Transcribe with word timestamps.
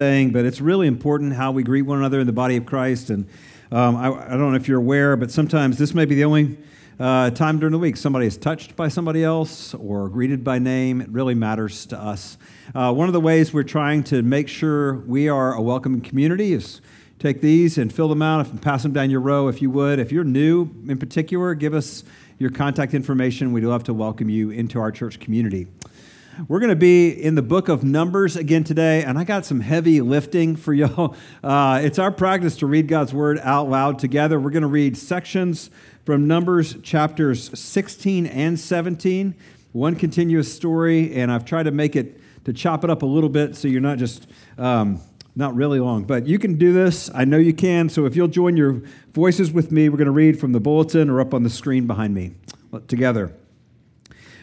saying, 0.00 0.30
but 0.30 0.44
it's 0.44 0.60
really 0.60 0.86
important 0.86 1.32
how 1.32 1.50
we 1.50 1.64
greet 1.64 1.82
one 1.82 1.98
another 1.98 2.20
in 2.20 2.26
the 2.28 2.32
body 2.32 2.56
of 2.56 2.64
Christ. 2.64 3.10
And 3.10 3.26
um, 3.72 3.96
I, 3.96 4.06
I, 4.06 4.28
don't 4.28 4.52
know 4.52 4.54
if 4.54 4.68
you're 4.68 4.78
aware, 4.78 5.16
but 5.16 5.28
sometimes 5.28 5.76
this 5.76 5.92
may 5.92 6.04
be 6.04 6.14
the 6.14 6.22
only 6.22 6.56
uh, 7.00 7.30
time 7.30 7.58
during 7.58 7.72
the 7.72 7.80
week 7.80 7.96
somebody 7.96 8.24
is 8.24 8.36
touched 8.36 8.76
by 8.76 8.86
somebody 8.86 9.24
else 9.24 9.74
or 9.74 10.08
greeted 10.08 10.44
by 10.44 10.60
name. 10.60 11.00
It 11.00 11.08
really 11.08 11.34
matters 11.34 11.84
to 11.86 11.98
us. 11.98 12.38
Uh, 12.76 12.94
one 12.94 13.08
of 13.08 13.12
the 13.12 13.20
ways 13.20 13.52
we're 13.52 13.64
trying 13.64 14.04
to 14.04 14.22
make 14.22 14.46
sure 14.46 14.98
we 14.98 15.28
are 15.28 15.54
a 15.54 15.60
welcoming 15.60 16.00
community 16.00 16.52
is 16.52 16.80
take 17.18 17.40
these 17.40 17.76
and 17.76 17.92
fill 17.92 18.06
them 18.06 18.22
out 18.22 18.46
and 18.46 18.62
pass 18.62 18.84
them 18.84 18.92
down 18.92 19.10
your 19.10 19.18
row 19.18 19.48
if 19.48 19.60
you 19.60 19.68
would. 19.68 19.98
If 19.98 20.12
you're 20.12 20.22
new 20.22 20.70
in 20.86 20.98
particular, 20.98 21.56
give 21.56 21.74
us 21.74 22.04
your 22.38 22.50
contact 22.50 22.94
information. 22.94 23.52
We'd 23.52 23.64
love 23.64 23.82
to 23.82 23.94
welcome 23.94 24.30
you 24.30 24.50
into 24.50 24.78
our 24.78 24.92
church 24.92 25.18
community. 25.18 25.66
We're 26.46 26.60
going 26.60 26.70
to 26.70 26.76
be 26.76 27.10
in 27.10 27.34
the 27.34 27.42
book 27.42 27.68
of 27.68 27.82
Numbers 27.82 28.36
again 28.36 28.62
today, 28.62 29.02
and 29.02 29.18
I 29.18 29.24
got 29.24 29.44
some 29.44 29.58
heavy 29.58 30.00
lifting 30.00 30.54
for 30.54 30.72
y'all. 30.74 31.16
Uh, 31.42 31.80
it's 31.82 31.98
our 31.98 32.12
practice 32.12 32.54
to 32.58 32.66
read 32.66 32.86
God's 32.86 33.12
word 33.12 33.40
out 33.42 33.68
loud 33.68 33.98
together. 33.98 34.38
We're 34.38 34.50
going 34.50 34.62
to 34.62 34.68
read 34.68 34.96
sections 34.96 35.68
from 36.04 36.28
Numbers 36.28 36.76
chapters 36.80 37.58
16 37.58 38.26
and 38.26 38.60
17, 38.60 39.34
one 39.72 39.96
continuous 39.96 40.54
story, 40.54 41.12
and 41.16 41.32
I've 41.32 41.44
tried 41.44 41.64
to 41.64 41.72
make 41.72 41.96
it 41.96 42.20
to 42.44 42.52
chop 42.52 42.84
it 42.84 42.90
up 42.90 43.02
a 43.02 43.06
little 43.06 43.30
bit 43.30 43.56
so 43.56 43.66
you're 43.66 43.80
not 43.80 43.98
just. 43.98 44.28
Um, 44.56 45.00
not 45.36 45.54
really 45.54 45.78
long, 45.78 46.02
but 46.02 46.26
you 46.26 46.36
can 46.36 46.58
do 46.58 46.72
this. 46.72 47.12
I 47.14 47.24
know 47.24 47.36
you 47.36 47.54
can. 47.54 47.88
So 47.88 48.06
if 48.06 48.16
you'll 48.16 48.26
join 48.26 48.56
your 48.56 48.82
voices 49.12 49.52
with 49.52 49.70
me, 49.70 49.88
we're 49.88 49.96
going 49.96 50.06
to 50.06 50.10
read 50.10 50.40
from 50.40 50.50
the 50.50 50.58
bulletin 50.58 51.08
or 51.08 51.20
up 51.20 51.32
on 51.32 51.44
the 51.44 51.50
screen 51.50 51.86
behind 51.86 52.12
me 52.12 52.34
together. 52.88 53.32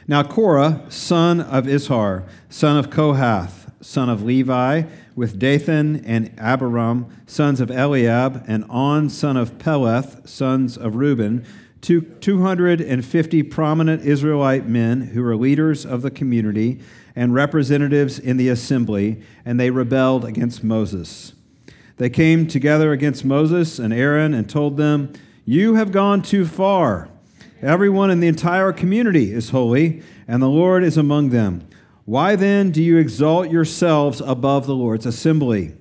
Now 0.08 0.22
Korah, 0.22 0.84
son 0.90 1.42
of 1.42 1.66
Izhar, 1.66 2.28
son 2.50 2.78
of 2.78 2.90
Kohath, 2.92 3.72
son 3.82 4.10
of 4.10 4.24
Levi, 4.24 4.84
with 5.16 5.40
Dathan 5.40 6.04
and 6.06 6.32
Abiram, 6.38 7.08
sons 7.26 7.60
of 7.60 7.72
Eliab, 7.72 8.44
and 8.48 8.66
On, 8.70 9.10
son 9.10 9.36
of 9.36 9.58
Peleth, 9.58 10.28
sons 10.28 10.78
of 10.78 10.96
Reuben, 10.96 11.44
two, 11.82 12.02
250 12.02 13.44
prominent 13.44 14.04
Israelite 14.04 14.68
men 14.68 15.02
who 15.02 15.24
were 15.24 15.36
leaders 15.36 15.86
of 15.86 16.02
the 16.02 16.12
community 16.12 16.80
and 17.16 17.34
representatives 17.34 18.20
in 18.20 18.38
the 18.38 18.50
assembly, 18.50 19.22
and 19.44 19.60
they 19.60 19.72
rebelled 19.72 20.26
against 20.26 20.64
Moses. 20.64 21.34
They 21.98 22.10
came 22.10 22.46
together 22.46 22.92
against 22.92 23.24
Moses 23.24 23.80
and 23.80 23.94
Aaron 23.94 24.34
and 24.34 24.50
told 24.50 24.78
them, 24.78 25.14
You 25.46 25.76
have 25.76 25.92
gone 25.92 26.22
too 26.22 26.46
far. 26.46 27.10
Everyone 27.62 28.12
in 28.12 28.20
the 28.20 28.28
entire 28.28 28.74
community 28.74 29.32
is 29.32 29.52
holy, 29.52 30.04
and 30.28 30.42
the 30.42 30.50
Lord 30.50 30.84
is 30.84 30.98
among 30.98 31.30
them. 31.30 31.68
Why 32.04 32.36
then 32.36 32.72
do 32.72 32.84
you 32.84 32.98
exalt 32.98 33.50
yourselves 33.50 34.22
above 34.22 34.68
the 34.68 34.76
Lord's 34.76 35.06
assembly? 35.06 35.74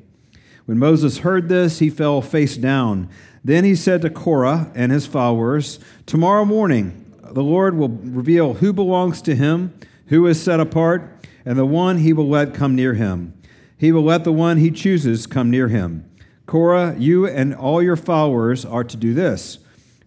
When 0.67 0.78
Moses 0.78 1.19
heard 1.19 1.48
this, 1.48 1.80
he 1.80 1.91
fell 1.91 2.22
face 2.22 2.56
down. 2.56 3.11
Then 3.42 3.64
he 3.64 3.75
said 3.75 4.02
to 4.02 4.11
Korah 4.11 4.70
and 4.75 4.92
his 4.92 5.06
followers, 5.06 5.78
Tomorrow 6.06 6.45
morning 6.45 7.12
the 7.22 7.42
Lord 7.42 7.77
will 7.77 7.89
reveal 7.89 8.55
who 8.55 8.72
belongs 8.72 9.20
to 9.22 9.34
him, 9.34 9.75
who 10.06 10.27
is 10.27 10.41
set 10.41 10.61
apart, 10.61 11.27
and 11.45 11.58
the 11.58 11.67
one 11.67 11.98
he 11.98 12.12
will 12.12 12.28
let 12.28 12.55
come 12.55 12.75
near 12.75 12.95
him. 12.95 13.34
He 13.77 13.92
will 13.92 14.05
let 14.05 14.25
the 14.25 14.33
one 14.33 14.58
he 14.58 14.70
chooses 14.70 15.27
come 15.27 15.50
near 15.50 15.69
him. 15.69 16.08
Korah, 16.47 16.95
you 16.98 17.27
and 17.27 17.55
all 17.55 17.83
your 17.83 17.97
followers 17.97 18.64
are 18.64 18.84
to 18.84 18.97
do 18.97 19.12
this 19.12 19.58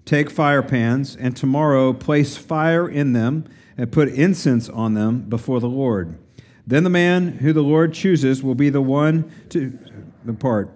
Take 0.07 0.29
fire 0.29 0.63
pans, 0.63 1.17
and 1.17 1.35
tomorrow 1.35 1.91
place 1.91 2.37
fire 2.37 2.87
in 2.87 3.11
them, 3.11 3.43
and 3.77 3.91
put 3.91 4.07
incense 4.07 4.69
on 4.69 4.93
them 4.93 5.23
before 5.23 5.59
the 5.59 5.67
Lord. 5.67 6.17
Then 6.65 6.85
the 6.85 6.89
man 6.89 7.39
who 7.39 7.51
the 7.51 7.61
Lord 7.61 7.93
chooses 7.93 8.41
will 8.41 8.55
be 8.55 8.69
the 8.69 8.81
one 8.81 9.29
to 9.49 9.77
depart. 10.25 10.71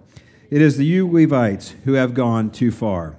It 0.50 0.60
is 0.60 0.76
the 0.76 0.84
you 0.84 1.10
Levites 1.10 1.74
who 1.86 1.94
have 1.94 2.12
gone 2.12 2.50
too 2.50 2.70
far. 2.70 3.16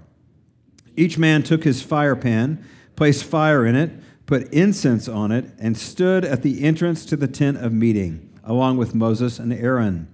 Each 0.96 1.18
man 1.18 1.42
took 1.42 1.64
his 1.64 1.82
fire 1.82 2.16
pan, 2.16 2.64
placed 2.96 3.24
fire 3.24 3.66
in 3.66 3.76
it, 3.76 3.90
put 4.28 4.54
incense 4.54 5.08
on 5.08 5.32
it, 5.32 5.46
and 5.58 5.76
stood 5.76 6.24
at 6.24 6.44
the 6.44 6.64
entrance 6.64 7.08
to 7.08 7.16
the 7.16 7.28
tent 7.28 7.58
of 7.58 7.74
meeting, 7.74 8.30
along 8.44 8.78
with 8.78 8.94
Moses 8.94 9.40
and 9.40 9.52
Aaron. 9.52 10.08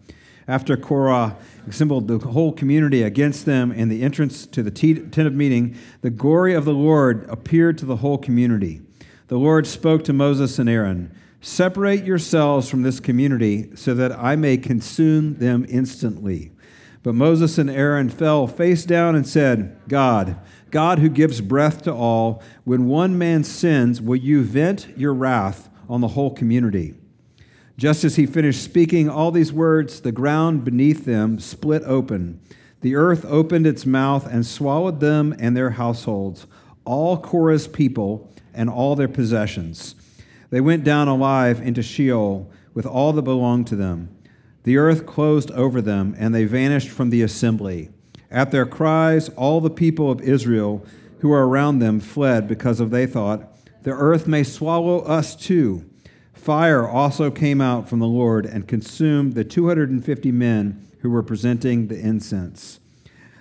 After 0.49 0.75
Korah 0.75 1.37
assembled 1.67 2.07
the 2.07 2.17
whole 2.17 2.51
community 2.51 3.03
against 3.03 3.45
them 3.45 3.71
in 3.71 3.87
the 3.87 4.01
entrance 4.01 4.47
to 4.47 4.63
the 4.63 4.71
tent 4.71 5.15
of 5.15 5.33
meeting, 5.35 5.77
the 6.01 6.09
glory 6.09 6.55
of 6.55 6.65
the 6.65 6.73
Lord 6.73 7.23
appeared 7.29 7.77
to 7.77 7.85
the 7.85 7.97
whole 7.97 8.17
community. 8.17 8.81
The 9.27 9.37
Lord 9.37 9.67
spoke 9.67 10.03
to 10.05 10.13
Moses 10.13 10.57
and 10.57 10.67
Aaron 10.67 11.15
Separate 11.39 12.03
yourselves 12.03 12.67
from 12.67 12.81
this 12.81 12.99
community 12.99 13.69
so 13.75 13.93
that 13.93 14.11
I 14.11 14.35
may 14.35 14.57
consume 14.57 15.35
them 15.35 15.67
instantly. 15.69 16.51
But 17.03 17.13
Moses 17.13 17.59
and 17.59 17.69
Aaron 17.69 18.09
fell 18.09 18.47
face 18.47 18.85
down 18.85 19.15
and 19.15 19.27
said, 19.27 19.77
God, 19.87 20.35
God 20.71 20.97
who 20.97 21.09
gives 21.09 21.41
breath 21.41 21.83
to 21.83 21.93
all, 21.93 22.41
when 22.63 22.87
one 22.87 23.19
man 23.19 23.43
sins, 23.43 24.01
will 24.01 24.17
you 24.17 24.41
vent 24.41 24.97
your 24.97 25.13
wrath 25.13 25.69
on 25.87 26.01
the 26.01 26.09
whole 26.09 26.33
community? 26.33 26.95
Just 27.79 28.03
as 28.03 28.17
he 28.17 28.25
finished 28.25 28.61
speaking 28.61 29.07
all 29.07 29.31
these 29.31 29.53
words, 29.53 30.01
the 30.01 30.11
ground 30.11 30.65
beneath 30.65 31.05
them 31.05 31.39
split 31.39 31.81
open. 31.85 32.41
The 32.81 32.95
earth 32.95 33.23
opened 33.23 33.65
its 33.65 33.85
mouth 33.85 34.27
and 34.29 34.45
swallowed 34.45 34.99
them 34.99 35.33
and 35.39 35.55
their 35.55 35.69
households, 35.69 36.45
all 36.83 37.15
Korah's 37.15 37.69
people 37.69 38.29
and 38.53 38.69
all 38.69 38.97
their 38.97 39.07
possessions. 39.07 39.95
They 40.49 40.59
went 40.59 40.83
down 40.83 41.07
alive 41.07 41.61
into 41.61 41.81
Sheol 41.81 42.51
with 42.73 42.85
all 42.85 43.13
that 43.13 43.21
belonged 43.21 43.67
to 43.67 43.77
them. 43.77 44.13
The 44.63 44.75
earth 44.75 45.05
closed 45.05 45.49
over 45.51 45.81
them, 45.81 46.17
and 46.19 46.35
they 46.35 46.43
vanished 46.43 46.89
from 46.89 47.11
the 47.11 47.21
assembly. 47.21 47.91
At 48.29 48.51
their 48.51 48.65
cries, 48.65 49.29
all 49.29 49.61
the 49.61 49.69
people 49.69 50.11
of 50.11 50.19
Israel 50.19 50.85
who 51.19 51.29
were 51.29 51.47
around 51.47 51.79
them 51.79 52.01
fled 52.01 52.45
because 52.45 52.81
of 52.81 52.89
they 52.91 53.05
thought, 53.05 53.55
The 53.83 53.91
earth 53.91 54.27
may 54.27 54.43
swallow 54.43 54.99
us 54.99 55.33
too. 55.33 55.88
Fire 56.39 56.87
also 56.87 57.29
came 57.29 57.59
out 57.59 57.89
from 57.89 57.99
the 57.99 58.07
Lord 58.07 58.45
and 58.45 58.67
consumed 58.67 59.33
the 59.33 59.43
250 59.43 60.31
men 60.31 60.87
who 61.01 61.09
were 61.09 61.21
presenting 61.21 61.87
the 61.87 61.99
incense. 61.99 62.79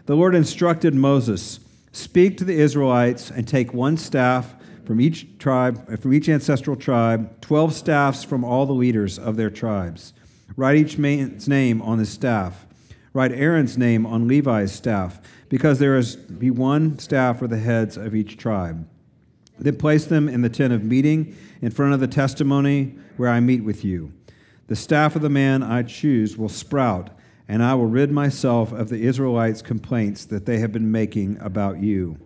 The 0.07 0.17
Lord 0.17 0.35
instructed 0.35 0.95
Moses 0.95 1.61
Speak 1.93 2.37
to 2.39 2.45
the 2.45 2.59
Israelites 2.61 3.31
and 3.31 3.49
take 3.49 3.73
one 3.73 3.97
staff 3.97 4.55
from 4.85 5.01
each 5.01 5.27
tribe, 5.39 6.01
from 6.01 6.13
each 6.13 6.29
ancestral 6.29 6.77
tribe, 6.77 7.41
12 7.41 7.73
staffs 7.73 8.25
from 8.25 8.45
all 8.45 8.67
the 8.67 8.73
leaders 8.73 9.19
of 9.19 9.37
their 9.37 9.51
tribes. 9.51 10.13
Write 10.57 10.77
each 10.77 10.99
man's 10.99 11.49
name 11.49 11.81
on 11.81 11.99
his 11.99 12.11
staff. 12.11 12.67
Write 13.13 13.33
Aaron's 13.33 13.79
name 13.79 14.05
on 14.07 14.29
Levi's 14.29 14.73
staff, 14.73 15.19
because 15.49 15.79
there 15.79 15.97
is 15.97 16.17
be 16.17 16.51
one 16.51 16.99
staff 16.99 17.39
for 17.39 17.49
the 17.49 17.59
heads 17.59 17.97
of 17.97 18.15
each 18.15 18.37
tribe. 18.37 18.87
Then 19.59 19.77
place 19.77 20.05
them 20.05 20.29
in 20.29 20.43
the 20.43 20.49
tent 20.49 20.73
of 20.73 20.85
meeting 20.85 21.37
in 21.61 21.71
front 21.71 21.95
of 21.95 22.01
the 22.01 22.09
testimony 22.09 22.95
where 23.17 23.29
I 23.29 23.41
meet 23.41 23.65
with 23.65 23.85
you. 23.85 24.13
The 24.69 24.77
staff 24.77 25.17
of 25.17 25.23
the 25.23 25.31
man 25.31 25.63
I 25.63 25.83
choose 25.83 26.37
will 26.37 26.49
sprout, 26.49 27.11
and 27.49 27.63
I 27.63 27.75
will 27.75 27.87
rid 27.87 28.11
myself 28.11 28.73
of 28.73 28.91
the 28.91 29.05
Israelites' 29.05 29.63
complaints 29.63 30.25
that 30.27 30.45
they 30.45 30.59
have 30.59 30.73
been 30.73 30.93
making 30.93 31.39
about 31.41 31.81
you. 31.81 32.19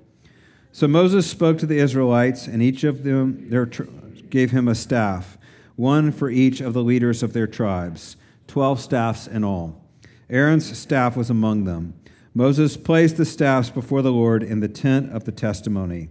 So 0.73 0.89
Moses 0.89 1.31
spoke 1.31 1.59
to 1.59 1.67
the 1.67 1.79
Israelites, 1.79 2.47
and 2.47 2.63
each 2.63 2.83
of 2.83 3.05
them 3.05 3.49
their, 3.49 3.67
gave 3.67 4.51
him 4.51 4.69
a 4.69 4.75
staff, 4.75 5.39
one 5.77 6.11
for 6.11 6.31
each 6.31 6.61
of 6.61 6.75
the 6.75 6.83
leaders 6.83 7.23
of 7.23 7.33
their 7.33 7.47
tribes, 7.47 8.17
twelve 8.47 8.81
staffs 8.81 9.27
in 9.27 9.45
all. 9.45 9.85
Aaron's 10.29 10.77
staff 10.77 11.17
was 11.17 11.31
among 11.31 11.65
them. 11.65 11.95
Moses 12.35 12.79
placed 12.79 13.19
the 13.19 13.27
staffs 13.27 13.69
before 13.69 14.01
the 14.01 14.11
Lord 14.13 14.43
in 14.43 14.61
the 14.61 14.69
tent 14.69 15.13
of 15.13 15.25
the 15.25 15.33
testimony. 15.33 16.09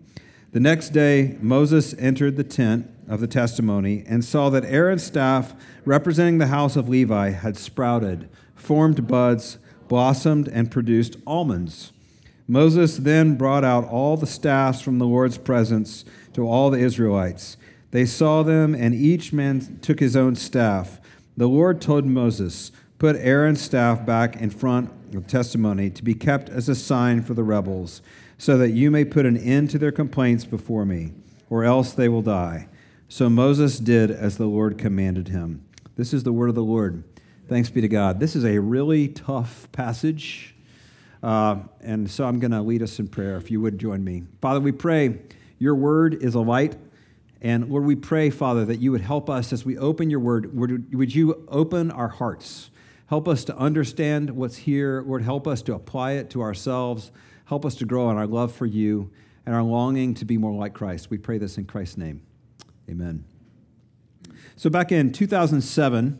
The 0.51 0.59
next 0.59 0.89
day, 0.89 1.37
Moses 1.39 1.93
entered 1.97 2.35
the 2.35 2.43
tent 2.43 2.89
of 3.07 3.21
the 3.21 3.27
testimony 3.27 4.03
and 4.05 4.23
saw 4.23 4.49
that 4.49 4.65
Aaron's 4.65 5.03
staff, 5.03 5.53
representing 5.85 6.39
the 6.39 6.47
house 6.47 6.75
of 6.75 6.89
Levi, 6.89 7.29
had 7.29 7.55
sprouted, 7.55 8.27
formed 8.53 9.07
buds, 9.07 9.59
blossomed, 9.87 10.49
and 10.49 10.69
produced 10.69 11.15
almonds. 11.25 11.93
Moses 12.49 12.97
then 12.97 13.35
brought 13.35 13.63
out 13.63 13.87
all 13.87 14.17
the 14.17 14.27
staffs 14.27 14.81
from 14.81 14.99
the 14.99 15.07
Lord's 15.07 15.37
presence 15.37 16.03
to 16.33 16.45
all 16.45 16.69
the 16.69 16.79
Israelites. 16.79 17.55
They 17.91 18.05
saw 18.05 18.43
them, 18.43 18.75
and 18.75 18.93
each 18.93 19.31
man 19.31 19.79
took 19.81 20.01
his 20.01 20.17
own 20.17 20.35
staff. 20.35 20.99
The 21.37 21.47
Lord 21.47 21.79
told 21.79 22.05
Moses, 22.05 22.73
Put 22.99 23.15
Aaron's 23.15 23.61
staff 23.61 24.05
back 24.05 24.35
in 24.35 24.49
front 24.49 24.91
of 25.15 25.27
testimony 25.27 25.89
to 25.91 26.03
be 26.03 26.13
kept 26.13 26.49
as 26.49 26.67
a 26.67 26.75
sign 26.75 27.21
for 27.21 27.33
the 27.33 27.43
rebels 27.43 28.01
so 28.41 28.57
that 28.57 28.71
you 28.71 28.89
may 28.89 29.05
put 29.05 29.23
an 29.23 29.37
end 29.37 29.69
to 29.69 29.77
their 29.77 29.91
complaints 29.91 30.45
before 30.45 30.83
me, 30.83 31.13
or 31.47 31.63
else 31.63 31.93
they 31.93 32.09
will 32.09 32.23
die. 32.23 32.67
So 33.07 33.29
Moses 33.29 33.77
did 33.77 34.09
as 34.09 34.37
the 34.37 34.47
Lord 34.47 34.79
commanded 34.79 35.27
him. 35.27 35.63
This 35.95 36.11
is 36.11 36.23
the 36.23 36.33
word 36.33 36.49
of 36.49 36.55
the 36.55 36.63
Lord. 36.63 37.03
Thanks 37.47 37.69
be 37.69 37.81
to 37.81 37.87
God. 37.87 38.19
This 38.19 38.35
is 38.35 38.43
a 38.43 38.57
really 38.57 39.09
tough 39.09 39.71
passage. 39.71 40.55
Uh, 41.21 41.57
and 41.81 42.09
so 42.09 42.25
I'm 42.25 42.39
going 42.39 42.49
to 42.49 42.63
lead 42.63 42.81
us 42.81 42.97
in 42.97 43.09
prayer, 43.09 43.37
if 43.37 43.51
you 43.51 43.61
would 43.61 43.77
join 43.77 44.03
me. 44.03 44.23
Father, 44.41 44.59
we 44.59 44.71
pray 44.71 45.19
your 45.59 45.75
word 45.75 46.15
is 46.15 46.33
a 46.33 46.39
light. 46.39 46.75
And 47.43 47.69
Lord, 47.69 47.83
we 47.83 47.95
pray, 47.95 48.31
Father, 48.31 48.65
that 48.65 48.79
you 48.79 48.91
would 48.91 49.01
help 49.01 49.29
us 49.29 49.53
as 49.53 49.65
we 49.65 49.77
open 49.77 50.09
your 50.09 50.19
word. 50.19 50.57
Would, 50.57 50.95
would 50.95 51.13
you 51.13 51.45
open 51.47 51.91
our 51.91 52.07
hearts? 52.07 52.71
Help 53.05 53.27
us 53.27 53.43
to 53.43 53.55
understand 53.55 54.31
what's 54.31 54.57
here. 54.57 55.03
Lord, 55.05 55.21
help 55.21 55.47
us 55.47 55.61
to 55.61 55.75
apply 55.75 56.13
it 56.13 56.31
to 56.31 56.41
ourselves. 56.41 57.11
Help 57.51 57.65
us 57.65 57.75
to 57.75 57.85
grow 57.85 58.09
in 58.09 58.15
our 58.15 58.27
love 58.27 58.53
for 58.53 58.65
you 58.65 59.11
and 59.45 59.53
our 59.53 59.61
longing 59.61 60.13
to 60.13 60.23
be 60.23 60.37
more 60.37 60.53
like 60.53 60.73
Christ. 60.73 61.09
We 61.09 61.17
pray 61.17 61.37
this 61.37 61.57
in 61.57 61.65
Christ's 61.65 61.97
name. 61.97 62.21
Amen. 62.89 63.25
So, 64.55 64.69
back 64.69 64.93
in 64.93 65.11
2007, 65.11 66.17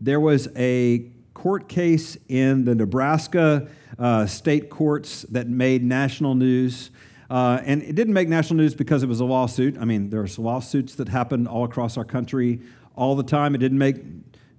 there 0.00 0.18
was 0.18 0.48
a 0.56 1.12
court 1.34 1.68
case 1.68 2.18
in 2.28 2.64
the 2.64 2.74
Nebraska 2.74 3.68
uh, 3.96 4.26
state 4.26 4.70
courts 4.70 5.22
that 5.30 5.46
made 5.46 5.84
national 5.84 6.34
news. 6.34 6.90
Uh, 7.30 7.60
and 7.64 7.80
it 7.84 7.94
didn't 7.94 8.14
make 8.14 8.28
national 8.28 8.56
news 8.56 8.74
because 8.74 9.04
it 9.04 9.08
was 9.08 9.20
a 9.20 9.24
lawsuit. 9.24 9.78
I 9.78 9.84
mean, 9.84 10.10
there's 10.10 10.36
lawsuits 10.36 10.96
that 10.96 11.08
happen 11.08 11.46
all 11.46 11.62
across 11.62 11.96
our 11.96 12.04
country 12.04 12.60
all 12.96 13.14
the 13.14 13.22
time. 13.22 13.54
It 13.54 13.58
didn't 13.58 13.78
make 13.78 13.98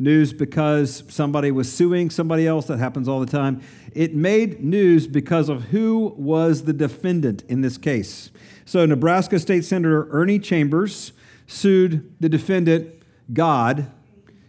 news 0.03 0.33
because 0.33 1.03
somebody 1.07 1.49
was 1.51 1.71
suing 1.71 2.09
somebody 2.09 2.45
else. 2.45 2.67
That 2.67 2.77
happens 2.77 3.07
all 3.07 3.19
the 3.19 3.25
time. 3.25 3.61
It 3.93 4.13
made 4.13 4.63
news 4.63 5.07
because 5.07 5.49
of 5.49 5.65
who 5.65 6.13
was 6.17 6.63
the 6.63 6.73
defendant 6.73 7.43
in 7.47 7.61
this 7.61 7.77
case. 7.77 8.29
So, 8.65 8.85
Nebraska 8.85 9.39
State 9.39 9.65
Senator 9.65 10.07
Ernie 10.11 10.39
Chambers 10.39 11.13
sued 11.47 12.13
the 12.19 12.29
defendant, 12.29 12.93
God, 13.33 13.91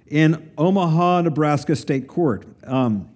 in 0.06 0.50
Omaha, 0.56 1.22
Nebraska 1.22 1.74
State 1.76 2.06
Court. 2.06 2.46
Um, 2.64 3.08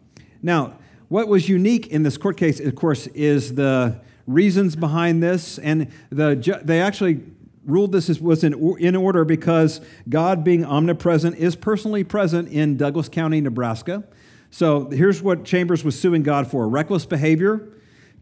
now, 0.42 0.78
what 1.08 1.28
was 1.28 1.48
unique 1.48 1.88
in 1.88 2.02
this 2.02 2.16
court 2.16 2.36
case, 2.36 2.60
of 2.60 2.74
course, 2.74 3.06
is 3.08 3.54
the 3.54 4.00
reasons 4.26 4.76
behind 4.76 5.22
this, 5.22 5.58
and 5.58 5.88
the 6.10 6.60
they 6.62 6.80
actually 6.80 7.22
ruled 7.68 7.92
this 7.92 8.20
was 8.20 8.42
in, 8.42 8.54
in 8.78 8.96
order 8.96 9.24
because 9.24 9.80
God, 10.08 10.42
being 10.42 10.64
omnipresent, 10.64 11.36
is 11.36 11.54
personally 11.54 12.02
present 12.02 12.48
in 12.48 12.76
Douglas 12.76 13.08
County, 13.08 13.40
Nebraska. 13.40 14.04
So 14.50 14.88
here's 14.88 15.22
what 15.22 15.44
Chambers 15.44 15.84
was 15.84 15.98
suing 15.98 16.22
God 16.22 16.50
for 16.50 16.66
reckless 16.68 17.04
behavior, 17.04 17.68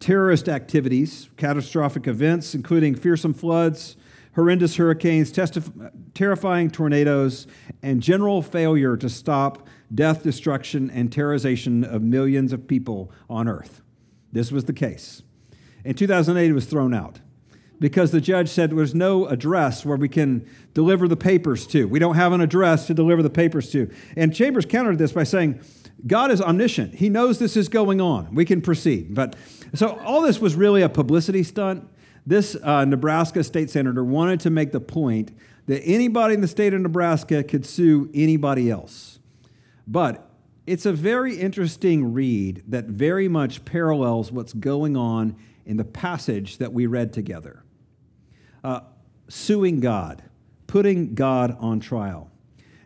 terrorist 0.00 0.48
activities, 0.48 1.31
catastrophic 1.37 2.06
events, 2.08 2.54
including 2.54 2.96
fearsome 2.96 3.32
floods, 3.32 3.96
horrendous 4.34 4.76
hurricanes, 4.76 5.32
testif- 5.32 5.90
terrifying 6.12 6.70
tornadoes, 6.70 7.46
and 7.82 8.02
general 8.02 8.42
failure 8.42 8.96
to 8.96 9.08
stop 9.08 9.66
death, 9.94 10.25
destruction, 10.25 10.90
and 10.90 11.10
terrorization 11.10 11.84
of 11.84 12.02
millions 12.02 12.52
of 12.52 12.66
people 12.66 13.12
on 13.31 13.49
earth. 13.49 13.81
This 14.32 14.50
was 14.50 14.64
the 14.64 14.72
case. 14.72 15.22
In 15.84 15.94
2008, 15.94 16.50
it 16.50 16.52
was 16.52 16.66
thrown 16.66 16.92
out 16.92 17.20
because 17.78 18.11
the 18.11 18.20
judge 18.20 18.49
said 18.49 18.70
there's 18.70 18.94
no 18.94 19.26
address 19.26 19.84
where 19.84 19.96
we 19.96 20.08
can 20.08 20.46
deliver 20.75 21.08
the 21.08 21.17
papers 21.17 21.67
to. 21.69 21.87
We 21.87 21.99
don't 21.99 22.14
have 22.14 22.32
an 22.32 22.40
address 22.40 22.87
to 22.87 22.94
deliver 22.94 23.23
the 23.23 23.31
papers 23.31 23.70
to. 23.73 23.90
And 24.17 24.34
Chambers 24.34 24.64
countered 24.67 24.99
this 24.99 25.12
by 25.12 25.25
saying, 25.25 25.61
God 26.06 26.31
is 26.31 26.40
omniscient. 26.40 26.94
He 26.94 27.08
knows 27.08 27.38
this 27.38 27.56
is 27.56 27.69
going 27.69 28.00
on. 28.00 28.34
We 28.34 28.44
can 28.44 28.61
proceed. 28.61 29.14
But 29.14 29.37
so 29.75 29.99
all 30.05 30.23
this 30.23 30.40
was 30.40 30.55
really 30.55 30.82
a 30.82 30.88
publicity 30.88 31.43
stunt. 31.43 31.88
This 32.26 32.56
uh, 32.62 32.84
Nebraska 32.84 33.44
state 33.44 33.70
senator 33.70 34.05
wanted 34.05 34.40
to 34.40 34.50
make 34.50 34.73
the 34.73 34.81
point 34.81 35.32
that 35.67 35.82
anybody 35.82 36.34
in 36.34 36.40
the 36.40 36.49
state 36.49 36.75
of 36.75 36.81
Nebraska 36.81 37.43
could 37.43 37.64
sue 37.67 38.11
anybody 38.14 38.70
else. 38.70 39.19
But 39.87 40.28
it's 40.67 40.87
a 40.87 40.93
very 40.93 41.37
interesting 41.37 42.12
read 42.12 42.64
that 42.69 42.87
very 42.87 43.28
much 43.28 43.64
parallels 43.64 44.32
what's 44.32 44.52
going 44.52 44.96
on 44.96 45.37
in 45.64 45.76
the 45.76 45.84
passage 45.84 46.58
that 46.58 46.73
we 46.73 46.87
read 46.87 47.12
together 47.12 47.62
uh, 48.66 48.80
suing 49.28 49.78
God, 49.78 50.24
putting 50.66 51.14
God 51.14 51.56
on 51.60 51.78
trial. 51.78 52.32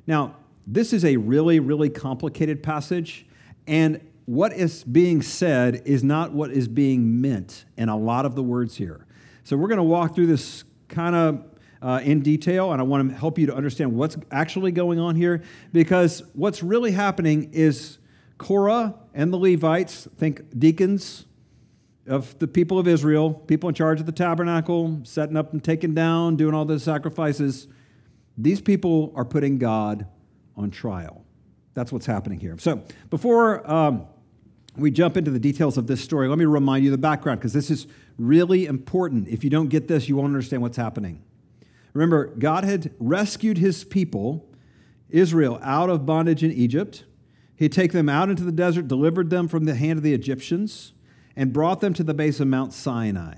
Now, 0.07 0.37
this 0.67 0.93
is 0.93 1.07
a 1.07 1.17
really, 1.17 1.59
really 1.59 1.89
complicated 1.89 2.63
passage, 2.63 3.27
and 3.67 4.07
what 4.27 4.53
is 4.53 4.85
being 4.85 5.23
said 5.23 5.81
is 5.87 6.05
not 6.05 6.33
what 6.33 6.51
is 6.51 6.69
being 6.69 7.23
meant 7.23 7.65
in 7.79 7.89
a 7.89 7.97
lot 7.97 8.27
of 8.27 8.35
the 8.35 8.43
words 8.43 8.77
here. 8.77 9.07
So, 9.43 9.57
we're 9.57 9.69
going 9.69 9.79
to 9.79 9.83
walk 9.83 10.15
through 10.15 10.27
this 10.27 10.65
kind 10.89 11.17
of 11.17 11.45
uh, 11.81 12.01
in 12.05 12.21
detail, 12.21 12.73
and 12.73 12.81
I 12.81 12.85
want 12.85 13.09
to 13.09 13.17
help 13.17 13.39
you 13.39 13.47
to 13.47 13.55
understand 13.55 13.95
what's 13.95 14.19
actually 14.31 14.73
going 14.73 14.99
on 14.99 15.17
here 15.17 15.43
because 15.73 16.23
what's 16.35 16.63
really 16.63 16.93
happening 16.93 17.55
is 17.55 17.97
Korah 18.37 18.97
and 19.15 19.33
the 19.33 19.39
Levites, 19.39 20.07
think 20.19 20.59
deacons, 20.59 21.25
of 22.07 22.39
the 22.39 22.49
people 22.49 22.79
of 22.79 22.89
Israel, 22.89 23.33
people 23.33 23.69
in 23.69 23.75
charge 23.75 24.01
of 24.01 24.07
the 24.07 24.13
tabernacle, 24.13 25.01
setting 25.05 25.37
up 25.37 25.53
and 25.53 25.63
taking 25.63 25.95
down, 25.95 26.37
doing 26.37 26.55
all 26.55 26.65
the 26.65 26.81
sacrifices, 26.81 27.69
these 28.37 28.61
people 28.61 29.13
are 29.15 29.25
putting 29.25 29.59
God 29.59 30.07
on 30.57 30.71
trial. 30.71 31.25
That's 31.75 31.93
what's 31.93 32.07
happening 32.07 32.41
here. 32.41 32.57
So 32.59 32.83
before 33.11 33.69
um, 33.71 34.07
we 34.77 34.91
jump 34.91 35.17
into 35.17 35.31
the 35.31 35.39
details 35.39 35.77
of 35.77 35.87
this 35.87 36.01
story, 36.01 36.29
let 36.29 36.39
me 36.39 36.47
remind 36.47 36.85
you 36.85 36.91
the 36.91 36.99
background 36.99 37.41
because 37.41 37.53
this 37.53 37.71
is 37.71 37.87
really 38.19 38.67
important. 38.67 39.29
If 39.29 39.45
you 39.45 39.51
don't 39.51 39.69
get 39.69 39.89
this, 39.89 40.09
you 40.09 40.17
won't 40.17 40.27
understand 40.27 40.63
what's 40.63 40.77
happening. 40.77 41.23
Remember, 41.93 42.27
God 42.27 42.65
had 42.65 42.93
rescued 42.99 43.59
his 43.59 43.85
people, 43.85 44.49
Israel, 45.11 45.59
out 45.63 45.91
of 45.91 46.07
bondage 46.07 46.43
in 46.43 46.53
Egypt. 46.53 47.05
He'd 47.57 47.73
taken 47.73 47.97
them 47.97 48.09
out 48.09 48.31
into 48.31 48.45
the 48.45 48.53
desert, 48.53 48.89
delivered 48.89 49.29
them 49.29 49.49
from 49.49 49.65
the 49.65 49.75
hand 49.75 49.99
of 49.99 50.03
the 50.03 50.15
Egyptians 50.15 50.93
and 51.41 51.55
brought 51.55 51.81
them 51.81 51.95
to 51.95 52.05
the 52.05 52.13
base 52.13 52.39
of 52.39 52.47
Mount 52.49 52.71
Sinai. 52.71 53.33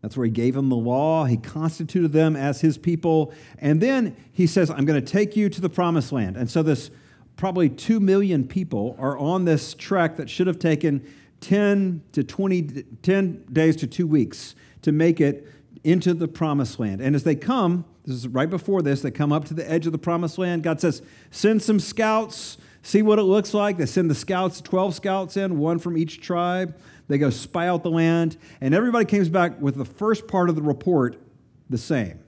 That's 0.00 0.16
where 0.16 0.24
he 0.24 0.30
gave 0.30 0.54
them 0.54 0.68
the 0.68 0.76
law. 0.76 1.24
He 1.24 1.36
constituted 1.36 2.12
them 2.12 2.36
as 2.36 2.60
his 2.60 2.78
people. 2.78 3.34
And 3.58 3.80
then 3.80 4.14
he 4.32 4.46
says, 4.46 4.70
I'm 4.70 4.84
going 4.84 5.04
to 5.04 5.12
take 5.12 5.34
you 5.34 5.48
to 5.48 5.60
the 5.60 5.68
promised 5.68 6.12
land. 6.12 6.36
And 6.36 6.48
so, 6.48 6.62
this 6.62 6.92
probably 7.34 7.68
2 7.68 7.98
million 7.98 8.46
people 8.46 8.94
are 9.00 9.18
on 9.18 9.46
this 9.46 9.74
trek 9.74 10.16
that 10.18 10.30
should 10.30 10.46
have 10.46 10.60
taken 10.60 11.04
10 11.40 12.04
to 12.12 12.22
20, 12.22 12.84
10 13.02 13.46
days 13.52 13.74
to 13.76 13.88
two 13.88 14.06
weeks 14.06 14.54
to 14.82 14.92
make 14.92 15.20
it 15.20 15.48
into 15.82 16.14
the 16.14 16.28
promised 16.28 16.78
land. 16.78 17.00
And 17.00 17.16
as 17.16 17.24
they 17.24 17.34
come, 17.34 17.84
this 18.06 18.14
is 18.14 18.28
right 18.28 18.48
before 18.48 18.80
this, 18.80 19.02
they 19.02 19.10
come 19.10 19.32
up 19.32 19.44
to 19.46 19.54
the 19.54 19.68
edge 19.68 19.86
of 19.86 19.92
the 19.92 19.98
promised 19.98 20.38
land. 20.38 20.62
God 20.62 20.80
says, 20.80 21.02
Send 21.32 21.62
some 21.62 21.80
scouts, 21.80 22.58
see 22.82 23.02
what 23.02 23.18
it 23.18 23.22
looks 23.22 23.54
like. 23.54 23.76
They 23.76 23.86
send 23.86 24.08
the 24.08 24.14
scouts, 24.14 24.60
12 24.60 24.94
scouts 24.94 25.36
in, 25.36 25.58
one 25.58 25.80
from 25.80 25.98
each 25.98 26.20
tribe. 26.20 26.76
They 27.08 27.18
go 27.18 27.30
spy 27.30 27.68
out 27.68 27.82
the 27.82 27.90
land, 27.90 28.36
and 28.60 28.74
everybody 28.74 29.04
comes 29.04 29.28
back 29.28 29.60
with 29.60 29.76
the 29.76 29.84
first 29.84 30.26
part 30.26 30.48
of 30.48 30.56
the 30.56 30.62
report 30.62 31.20
the 31.68 31.78
same. 31.78 32.20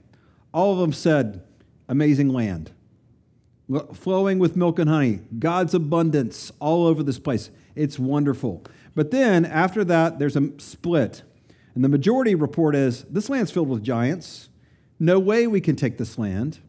All 0.53 0.73
of 0.73 0.79
them 0.79 0.93
said, 0.93 1.43
Amazing 1.89 2.29
land, 2.29 2.71
flowing 3.93 4.39
with 4.39 4.57
milk 4.57 4.77
and 4.77 4.89
honey, 4.89 5.21
God's 5.39 5.73
abundance 5.73 6.51
all 6.59 6.85
over 6.85 7.01
this 7.01 7.17
place. 7.17 7.49
It's 7.75 7.97
wonderful. 7.97 8.63
But 8.93 9.11
then 9.11 9.45
after 9.45 9.85
that, 9.85 10.19
there's 10.19 10.35
a 10.35 10.51
split. 10.57 11.21
And 11.75 11.83
the 11.83 11.89
majority 11.89 12.35
report 12.35 12.75
is 12.75 13.03
this 13.03 13.29
land's 13.29 13.51
filled 13.51 13.69
with 13.69 13.83
giants. 13.83 14.49
No 14.99 15.19
way 15.19 15.47
we 15.47 15.61
can 15.61 15.75
take 15.75 15.97
this 15.97 16.17
land. 16.17 16.59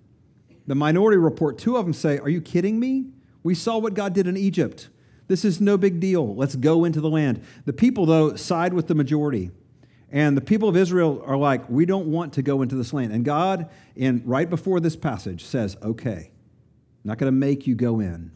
The 0.67 0.75
minority 0.75 1.17
report, 1.17 1.59
two 1.59 1.77
of 1.77 1.87
them 1.87 1.95
say, 1.95 2.19
Are 2.19 2.29
you 2.29 2.41
kidding 2.43 2.79
me? 2.79 3.07
We 3.43 3.55
saw 3.55 3.79
what 3.79 3.95
God 3.95 4.13
did 4.13 4.27
in 4.27 4.37
Egypt. 4.37 4.89
This 5.29 5.45
is 5.45 5.61
no 5.61 5.77
big 5.77 6.01
deal. 6.01 6.35
Let's 6.35 6.57
go 6.57 6.85
into 6.85 7.01
the 7.01 7.11
land. 7.11 7.45
The 7.65 7.73
people, 7.73 8.07
though, 8.07 8.35
side 8.35 8.75
with 8.75 8.89
the 8.89 8.95
majority. 8.95 9.51
And 10.11 10.37
the 10.37 10.43
people 10.43 10.69
of 10.69 10.77
Israel 10.77 11.23
are 11.27 11.37
like, 11.37 11.69
we 11.69 11.85
don't 11.85 12.07
want 12.07 12.33
to 12.35 12.43
go 12.43 12.63
into 12.63 12.75
this 12.75 12.93
land. 12.93 13.13
And 13.13 13.25
God, 13.25 13.69
in 13.95 14.23
right 14.25 14.49
before 14.49 14.81
this 14.81 14.97
passage, 14.97 15.45
says, 15.45 15.77
okay, 15.83 16.31
I'm 16.31 17.09
not 17.09 17.19
going 17.19 17.31
to 17.31 17.39
make 17.39 17.67
you 17.67 17.75
go 17.75 18.01
in. 18.01 18.33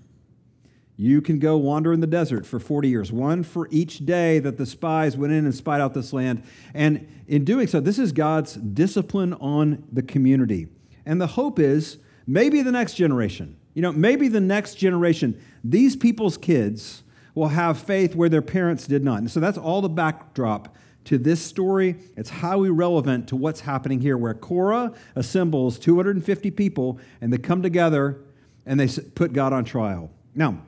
You 0.96 1.22
can 1.22 1.38
go 1.38 1.56
wander 1.56 1.92
in 1.92 2.00
the 2.00 2.06
desert 2.06 2.44
for 2.44 2.60
40 2.60 2.88
years, 2.88 3.10
one 3.10 3.42
for 3.42 3.66
each 3.70 4.04
day 4.04 4.38
that 4.40 4.58
the 4.58 4.66
spies 4.66 5.16
went 5.16 5.32
in 5.32 5.46
and 5.46 5.54
spied 5.54 5.80
out 5.80 5.94
this 5.94 6.12
land. 6.12 6.44
And 6.74 7.08
in 7.26 7.44
doing 7.44 7.66
so, 7.66 7.80
this 7.80 7.98
is 7.98 8.12
God's 8.12 8.54
discipline 8.54 9.32
on 9.34 9.84
the 9.90 10.02
community. 10.02 10.68
And 11.06 11.20
the 11.20 11.28
hope 11.28 11.58
is 11.58 11.98
maybe 12.26 12.60
the 12.60 12.70
next 12.70 12.94
generation, 12.94 13.56
you 13.74 13.82
know, 13.82 13.92
maybe 13.92 14.28
the 14.28 14.40
next 14.40 14.74
generation, 14.74 15.40
these 15.64 15.96
people's 15.96 16.36
kids 16.36 17.02
will 17.34 17.48
have 17.48 17.78
faith 17.78 18.14
where 18.14 18.28
their 18.28 18.42
parents 18.42 18.86
did 18.86 19.02
not. 19.02 19.18
And 19.18 19.30
so 19.30 19.40
that's 19.40 19.58
all 19.58 19.80
the 19.80 19.88
backdrop 19.88 20.76
to 21.04 21.18
this 21.18 21.42
story. 21.42 21.96
It's 22.16 22.30
highly 22.30 22.70
relevant 22.70 23.28
to 23.28 23.36
what's 23.36 23.60
happening 23.60 24.00
here, 24.00 24.16
where 24.16 24.34
Korah 24.34 24.92
assembles 25.16 25.78
250 25.78 26.50
people 26.50 27.00
and 27.20 27.32
they 27.32 27.38
come 27.38 27.62
together 27.62 28.20
and 28.66 28.78
they 28.78 28.88
put 29.14 29.32
God 29.32 29.52
on 29.52 29.64
trial. 29.64 30.10
Now, 30.34 30.62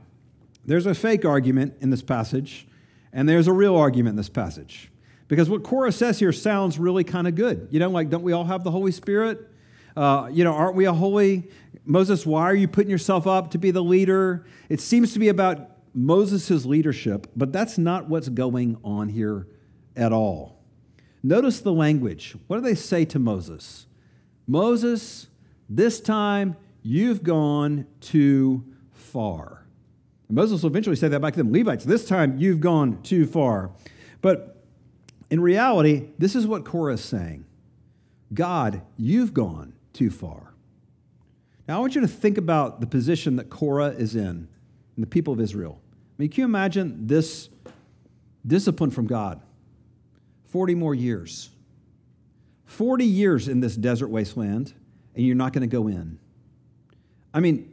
there's 0.66 0.86
a 0.86 0.94
fake 0.94 1.24
argument 1.24 1.74
in 1.80 1.90
this 1.90 2.02
passage, 2.02 2.66
and 3.12 3.28
there's 3.28 3.46
a 3.46 3.52
real 3.52 3.76
argument 3.76 4.14
in 4.14 4.16
this 4.16 4.30
passage. 4.30 4.90
Because 5.28 5.48
what 5.48 5.62
Korah 5.62 5.92
says 5.92 6.18
here 6.18 6.32
sounds 6.32 6.78
really 6.78 7.04
kind 7.04 7.28
of 7.28 7.34
good. 7.34 7.68
You 7.70 7.80
know, 7.80 7.90
like, 7.90 8.10
don't 8.10 8.22
we 8.22 8.32
all 8.32 8.44
have 8.44 8.64
the 8.64 8.70
Holy 8.70 8.92
Spirit? 8.92 9.48
Uh, 9.96 10.28
you 10.32 10.42
know, 10.42 10.52
aren't 10.52 10.74
we 10.74 10.86
a 10.86 10.92
holy? 10.92 11.48
Moses, 11.86 12.24
why 12.24 12.42
are 12.42 12.54
you 12.54 12.68
putting 12.68 12.90
yourself 12.90 13.26
up 13.26 13.50
to 13.50 13.58
be 13.58 13.70
the 13.70 13.82
leader? 13.82 14.46
It 14.68 14.80
seems 14.80 15.12
to 15.12 15.18
be 15.18 15.28
about 15.28 15.70
Moses' 15.94 16.64
leadership, 16.64 17.26
but 17.36 17.52
that's 17.52 17.78
not 17.78 18.08
what's 18.08 18.28
going 18.28 18.78
on 18.82 19.08
here 19.08 19.46
at 19.96 20.12
all. 20.12 20.62
Notice 21.22 21.60
the 21.60 21.72
language. 21.72 22.36
What 22.46 22.56
do 22.56 22.62
they 22.62 22.74
say 22.74 23.04
to 23.06 23.18
Moses? 23.18 23.86
Moses, 24.46 25.28
this 25.68 26.00
time 26.00 26.56
you've 26.82 27.22
gone 27.22 27.86
too 28.00 28.64
far. 28.92 29.64
Moses 30.28 30.62
will 30.62 30.70
eventually 30.70 30.96
say 30.96 31.08
that 31.08 31.20
back 31.20 31.34
to 31.34 31.38
them 31.38 31.52
Levites, 31.52 31.84
this 31.84 32.06
time 32.06 32.38
you've 32.38 32.60
gone 32.60 33.00
too 33.02 33.26
far. 33.26 33.70
But 34.20 34.62
in 35.30 35.40
reality, 35.40 36.08
this 36.18 36.34
is 36.34 36.46
what 36.46 36.64
Korah 36.64 36.94
is 36.94 37.04
saying 37.04 37.44
God, 38.32 38.82
you've 38.96 39.34
gone 39.34 39.74
too 39.92 40.10
far. 40.10 40.53
Now, 41.66 41.78
I 41.78 41.80
want 41.80 41.94
you 41.94 42.00
to 42.02 42.08
think 42.08 42.36
about 42.36 42.80
the 42.80 42.86
position 42.86 43.36
that 43.36 43.48
Korah 43.48 43.90
is 43.90 44.14
in 44.14 44.48
and 44.96 45.02
the 45.02 45.06
people 45.06 45.32
of 45.32 45.40
Israel. 45.40 45.80
I 45.82 46.22
mean, 46.22 46.28
can 46.28 46.42
you 46.42 46.44
imagine 46.44 47.06
this 47.06 47.48
discipline 48.46 48.90
from 48.90 49.06
God? 49.06 49.40
40 50.46 50.74
more 50.74 50.94
years. 50.94 51.50
40 52.66 53.04
years 53.04 53.48
in 53.48 53.60
this 53.60 53.76
desert 53.76 54.08
wasteland, 54.08 54.74
and 55.14 55.24
you're 55.24 55.36
not 55.36 55.52
going 55.52 55.68
to 55.68 55.72
go 55.72 55.88
in. 55.88 56.18
I 57.32 57.40
mean, 57.40 57.72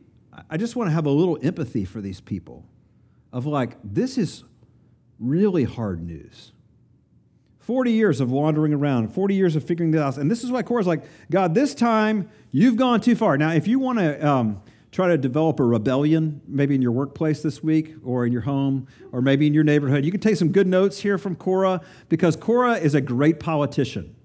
I 0.50 0.58
just 0.58 0.76
want 0.76 0.88
to 0.90 0.94
have 0.94 1.06
a 1.06 1.12
little 1.12 1.38
empathy 1.42 1.86
for 1.86 2.02
these 2.02 2.22
people 2.22 2.66
of 3.34 3.46
like, 3.46 3.78
this 3.84 4.18
is 4.18 4.44
really 5.20 5.64
hard 5.64 6.02
news. 6.02 6.52
40 7.62 7.92
years 7.92 8.20
of 8.20 8.32
wandering 8.32 8.74
around, 8.74 9.14
40 9.14 9.36
years 9.36 9.56
of 9.56 9.64
figuring 9.64 9.92
this 9.92 10.02
out. 10.02 10.18
And 10.18 10.30
this 10.30 10.44
is 10.44 10.52
why 10.52 10.64
Korah's 10.64 10.88
like, 10.88 11.04
God, 11.30 11.54
this 11.54 11.76
time 11.76 12.30
you've 12.52 12.76
gone 12.76 13.02
too 13.02 13.16
far. 13.16 13.38
Now, 13.38 13.52
if 13.52 13.68
you 13.68 13.78
want 13.78 14.00
to 14.00 14.28
um, 14.28 14.62
try 14.92 15.08
to 15.08 15.18
develop 15.18 15.60
a 15.60 15.64
rebellion, 15.64 16.42
maybe 16.48 16.74
in 16.74 16.82
your 16.82 16.92
workplace 16.92 17.44
this 17.44 17.62
week 17.62 17.94
or 18.04 18.26
in 18.26 18.34
your 18.34 18.42
home 18.42 18.88
or 19.12 19.22
maybe 19.22 19.46
in 19.46 19.54
your 19.54 19.64
neighborhood, 19.64 20.04
you 20.04 20.12
can 20.12 20.20
take 20.20 20.38
some 20.38 20.52
good 20.52 20.66
notes 20.66 21.00
here 21.00 21.20
from 21.20 21.36
Korah 21.36 21.82
because 22.10 22.36
Korah 22.36 22.78
is 22.78 22.96
a 22.96 23.02
great 23.02 23.40
politician. 23.40 24.16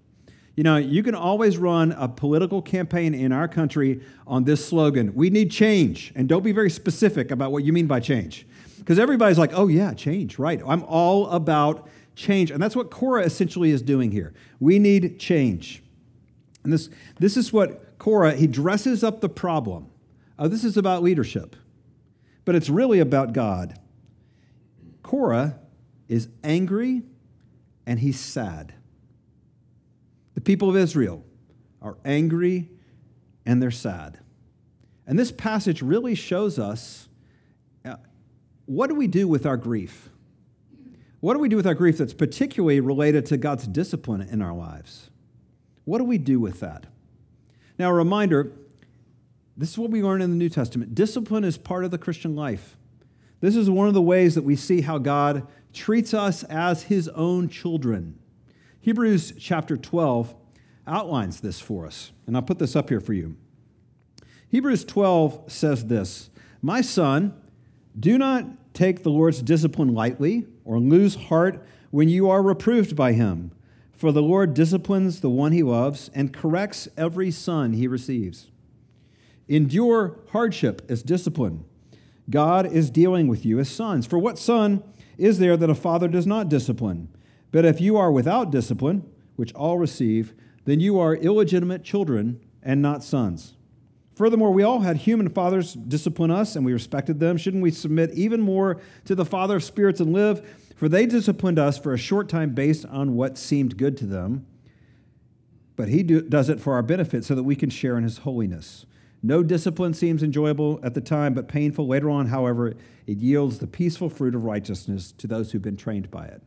You 0.56 0.62
know, 0.62 0.78
you 0.78 1.02
can 1.02 1.14
always 1.14 1.58
run 1.58 1.92
a 1.92 2.08
political 2.08 2.62
campaign 2.62 3.12
in 3.12 3.30
our 3.30 3.46
country 3.46 4.00
on 4.26 4.44
this 4.44 4.66
slogan 4.66 5.14
We 5.14 5.28
need 5.28 5.50
change. 5.50 6.12
And 6.16 6.26
don't 6.26 6.42
be 6.42 6.52
very 6.52 6.70
specific 6.70 7.30
about 7.30 7.52
what 7.52 7.64
you 7.64 7.74
mean 7.74 7.86
by 7.86 8.00
change. 8.00 8.46
Because 8.78 8.98
everybody's 8.98 9.36
like, 9.36 9.50
oh, 9.52 9.68
yeah, 9.68 9.92
change, 9.92 10.38
right. 10.38 10.62
I'm 10.66 10.82
all 10.84 11.28
about 11.28 11.88
change. 12.16 12.50
And 12.50 12.60
that's 12.60 12.74
what 12.74 12.90
Korah 12.90 13.22
essentially 13.22 13.70
is 13.70 13.82
doing 13.82 14.10
here. 14.10 14.34
We 14.58 14.78
need 14.80 15.20
change. 15.20 15.82
And 16.64 16.72
this, 16.72 16.88
this 17.20 17.36
is 17.36 17.52
what 17.52 17.98
Korah, 17.98 18.34
he 18.34 18.48
dresses 18.48 19.04
up 19.04 19.20
the 19.20 19.28
problem. 19.28 19.88
Uh, 20.38 20.48
this 20.48 20.64
is 20.64 20.76
about 20.76 21.02
leadership, 21.02 21.54
but 22.44 22.54
it's 22.54 22.68
really 22.68 22.98
about 22.98 23.32
God. 23.32 23.78
Korah 25.02 25.58
is 26.08 26.28
angry 26.42 27.02
and 27.86 28.00
he's 28.00 28.18
sad. 28.18 28.74
The 30.34 30.40
people 30.40 30.68
of 30.68 30.76
Israel 30.76 31.24
are 31.80 31.96
angry 32.04 32.68
and 33.44 33.62
they're 33.62 33.70
sad. 33.70 34.18
And 35.06 35.18
this 35.18 35.30
passage 35.30 35.82
really 35.82 36.14
shows 36.14 36.58
us 36.58 37.08
uh, 37.84 37.96
what 38.64 38.88
do 38.88 38.96
we 38.96 39.06
do 39.06 39.28
with 39.28 39.46
our 39.46 39.56
grief? 39.56 40.10
What 41.26 41.34
do 41.34 41.40
we 41.40 41.48
do 41.48 41.56
with 41.56 41.66
our 41.66 41.74
grief 41.74 41.98
that's 41.98 42.14
particularly 42.14 42.78
related 42.78 43.26
to 43.26 43.36
God's 43.36 43.66
discipline 43.66 44.20
in 44.20 44.40
our 44.40 44.54
lives? 44.54 45.10
What 45.84 45.98
do 45.98 46.04
we 46.04 46.18
do 46.18 46.38
with 46.38 46.60
that? 46.60 46.86
Now, 47.80 47.90
a 47.90 47.94
reminder 47.94 48.52
this 49.56 49.72
is 49.72 49.76
what 49.76 49.90
we 49.90 50.04
learn 50.04 50.22
in 50.22 50.30
the 50.30 50.36
New 50.36 50.48
Testament 50.48 50.94
discipline 50.94 51.42
is 51.42 51.58
part 51.58 51.84
of 51.84 51.90
the 51.90 51.98
Christian 51.98 52.36
life. 52.36 52.76
This 53.40 53.56
is 53.56 53.68
one 53.68 53.88
of 53.88 53.94
the 53.94 54.00
ways 54.00 54.36
that 54.36 54.44
we 54.44 54.54
see 54.54 54.82
how 54.82 54.98
God 54.98 55.48
treats 55.72 56.14
us 56.14 56.44
as 56.44 56.84
his 56.84 57.08
own 57.08 57.48
children. 57.48 58.20
Hebrews 58.80 59.32
chapter 59.36 59.76
12 59.76 60.32
outlines 60.86 61.40
this 61.40 61.58
for 61.58 61.86
us, 61.86 62.12
and 62.28 62.36
I'll 62.36 62.42
put 62.42 62.60
this 62.60 62.76
up 62.76 62.88
here 62.88 63.00
for 63.00 63.14
you. 63.14 63.36
Hebrews 64.48 64.84
12 64.84 65.50
says 65.50 65.86
this 65.86 66.30
My 66.62 66.82
son, 66.82 67.34
do 67.98 68.16
not 68.16 68.44
take 68.74 69.02
the 69.02 69.10
Lord's 69.10 69.42
discipline 69.42 69.92
lightly 69.92 70.46
or 70.66 70.78
lose 70.78 71.14
heart 71.14 71.64
when 71.90 72.10
you 72.10 72.28
are 72.28 72.42
reproved 72.42 72.94
by 72.94 73.12
him. 73.12 73.52
For 73.96 74.12
the 74.12 74.20
Lord 74.20 74.52
disciplines 74.52 75.20
the 75.20 75.30
one 75.30 75.52
he 75.52 75.62
loves 75.62 76.10
and 76.14 76.34
corrects 76.34 76.88
every 76.98 77.30
son 77.30 77.72
he 77.72 77.88
receives. 77.88 78.50
Endure 79.48 80.18
hardship 80.32 80.82
as 80.90 81.02
discipline. 81.02 81.64
God 82.28 82.66
is 82.66 82.90
dealing 82.90 83.28
with 83.28 83.46
you 83.46 83.58
as 83.58 83.70
sons. 83.70 84.06
For 84.06 84.18
what 84.18 84.38
son 84.38 84.82
is 85.16 85.38
there 85.38 85.56
that 85.56 85.70
a 85.70 85.74
father 85.74 86.08
does 86.08 86.26
not 86.26 86.50
discipline? 86.50 87.08
But 87.52 87.64
if 87.64 87.80
you 87.80 87.96
are 87.96 88.12
without 88.12 88.50
discipline, 88.50 89.08
which 89.36 89.54
all 89.54 89.78
receive, 89.78 90.34
then 90.64 90.80
you 90.80 90.98
are 90.98 91.14
illegitimate 91.14 91.84
children 91.84 92.40
and 92.62 92.82
not 92.82 93.04
sons. 93.04 93.55
Furthermore, 94.16 94.50
we 94.50 94.62
all 94.62 94.80
had 94.80 94.96
human 94.96 95.28
fathers 95.28 95.74
discipline 95.74 96.30
us, 96.30 96.56
and 96.56 96.64
we 96.64 96.72
respected 96.72 97.20
them. 97.20 97.36
Shouldn't 97.36 97.62
we 97.62 97.70
submit 97.70 98.12
even 98.14 98.40
more 98.40 98.80
to 99.04 99.14
the 99.14 99.26
Father 99.26 99.56
of 99.56 99.64
spirits 99.64 100.00
and 100.00 100.12
live? 100.14 100.56
For 100.74 100.88
they 100.88 101.04
disciplined 101.04 101.58
us 101.58 101.78
for 101.78 101.92
a 101.92 101.98
short 101.98 102.30
time 102.30 102.54
based 102.54 102.86
on 102.86 103.14
what 103.14 103.36
seemed 103.36 103.76
good 103.76 103.94
to 103.98 104.06
them. 104.06 104.46
But 105.76 105.88
He 105.88 106.02
do, 106.02 106.22
does 106.22 106.48
it 106.48 106.60
for 106.60 106.72
our 106.72 106.82
benefit 106.82 107.26
so 107.26 107.34
that 107.34 107.42
we 107.42 107.56
can 107.56 107.68
share 107.68 107.98
in 107.98 108.04
His 108.04 108.18
holiness. 108.18 108.86
No 109.22 109.42
discipline 109.42 109.92
seems 109.92 110.22
enjoyable 110.22 110.80
at 110.82 110.94
the 110.94 111.00
time, 111.02 111.34
but 111.34 111.46
painful 111.46 111.86
later 111.86 112.08
on. 112.08 112.26
However, 112.26 112.74
it 113.06 113.18
yields 113.18 113.58
the 113.58 113.66
peaceful 113.66 114.08
fruit 114.08 114.34
of 114.34 114.44
righteousness 114.44 115.12
to 115.18 115.26
those 115.26 115.52
who've 115.52 115.60
been 115.60 115.76
trained 115.76 116.10
by 116.10 116.24
it. 116.24 116.40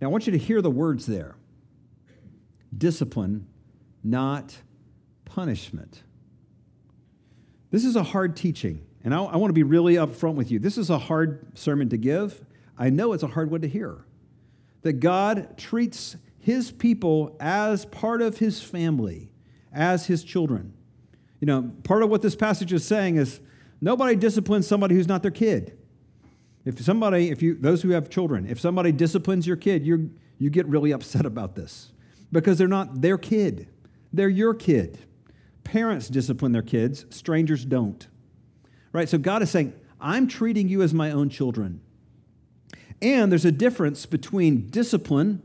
Now, 0.00 0.08
I 0.08 0.10
want 0.10 0.26
you 0.26 0.32
to 0.32 0.38
hear 0.38 0.62
the 0.62 0.70
words 0.70 1.04
there 1.04 1.36
discipline, 2.76 3.46
not 4.02 4.56
punishment. 5.26 6.02
This 7.74 7.84
is 7.84 7.96
a 7.96 8.04
hard 8.04 8.36
teaching, 8.36 8.86
and 9.02 9.12
I, 9.12 9.20
I 9.20 9.36
want 9.36 9.48
to 9.48 9.52
be 9.52 9.64
really 9.64 9.94
upfront 9.94 10.36
with 10.36 10.48
you. 10.48 10.60
This 10.60 10.78
is 10.78 10.90
a 10.90 10.98
hard 10.98 11.58
sermon 11.58 11.88
to 11.88 11.96
give. 11.96 12.40
I 12.78 12.88
know 12.88 13.12
it's 13.12 13.24
a 13.24 13.26
hard 13.26 13.50
one 13.50 13.62
to 13.62 13.68
hear. 13.68 14.04
That 14.82 15.00
God 15.00 15.58
treats 15.58 16.14
his 16.38 16.70
people 16.70 17.36
as 17.40 17.84
part 17.86 18.22
of 18.22 18.38
his 18.38 18.62
family, 18.62 19.32
as 19.72 20.06
his 20.06 20.22
children. 20.22 20.72
You 21.40 21.46
know, 21.46 21.72
part 21.82 22.04
of 22.04 22.10
what 22.10 22.22
this 22.22 22.36
passage 22.36 22.72
is 22.72 22.86
saying 22.86 23.16
is 23.16 23.40
nobody 23.80 24.14
disciplines 24.14 24.68
somebody 24.68 24.94
who's 24.94 25.08
not 25.08 25.22
their 25.22 25.32
kid. 25.32 25.76
If 26.64 26.80
somebody, 26.80 27.32
if 27.32 27.42
you, 27.42 27.56
those 27.56 27.82
who 27.82 27.90
have 27.90 28.08
children, 28.08 28.46
if 28.48 28.60
somebody 28.60 28.92
disciplines 28.92 29.48
your 29.48 29.56
kid, 29.56 29.84
you 29.84 30.12
you 30.38 30.48
get 30.48 30.68
really 30.68 30.92
upset 30.92 31.26
about 31.26 31.56
this 31.56 31.90
because 32.30 32.56
they're 32.56 32.68
not 32.68 33.00
their 33.00 33.18
kid, 33.18 33.66
they're 34.12 34.28
your 34.28 34.54
kid. 34.54 34.96
Parents 35.64 36.08
discipline 36.08 36.52
their 36.52 36.62
kids, 36.62 37.06
strangers 37.10 37.64
don't. 37.64 38.06
Right? 38.92 39.08
So 39.08 39.18
God 39.18 39.42
is 39.42 39.50
saying, 39.50 39.74
I'm 40.00 40.28
treating 40.28 40.68
you 40.68 40.82
as 40.82 40.94
my 40.94 41.10
own 41.10 41.30
children. 41.30 41.80
And 43.02 43.32
there's 43.32 43.44
a 43.44 43.52
difference 43.52 44.06
between 44.06 44.68
discipline 44.68 45.42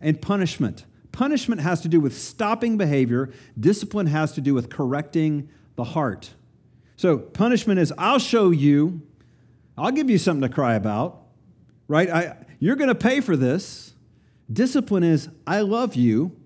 and 0.00 0.20
punishment. 0.20 0.84
Punishment 1.12 1.60
has 1.60 1.80
to 1.80 1.88
do 1.88 2.00
with 2.00 2.16
stopping 2.16 2.76
behavior, 2.76 3.32
discipline 3.58 4.06
has 4.06 4.32
to 4.32 4.40
do 4.40 4.54
with 4.54 4.70
correcting 4.70 5.48
the 5.76 5.84
heart. 5.84 6.34
So, 6.96 7.18
punishment 7.18 7.78
is 7.78 7.92
I'll 7.98 8.18
show 8.18 8.50
you, 8.50 9.02
I'll 9.76 9.92
give 9.92 10.08
you 10.08 10.18
something 10.18 10.48
to 10.48 10.54
cry 10.54 10.74
about, 10.74 11.22
right? 11.88 12.08
I, 12.08 12.36
you're 12.58 12.76
going 12.76 12.88
to 12.88 12.94
pay 12.94 13.20
for 13.20 13.36
this. 13.36 13.94
Discipline 14.52 15.02
is, 15.02 15.28
I 15.46 15.60
love 15.60 15.94
you, 15.94 16.36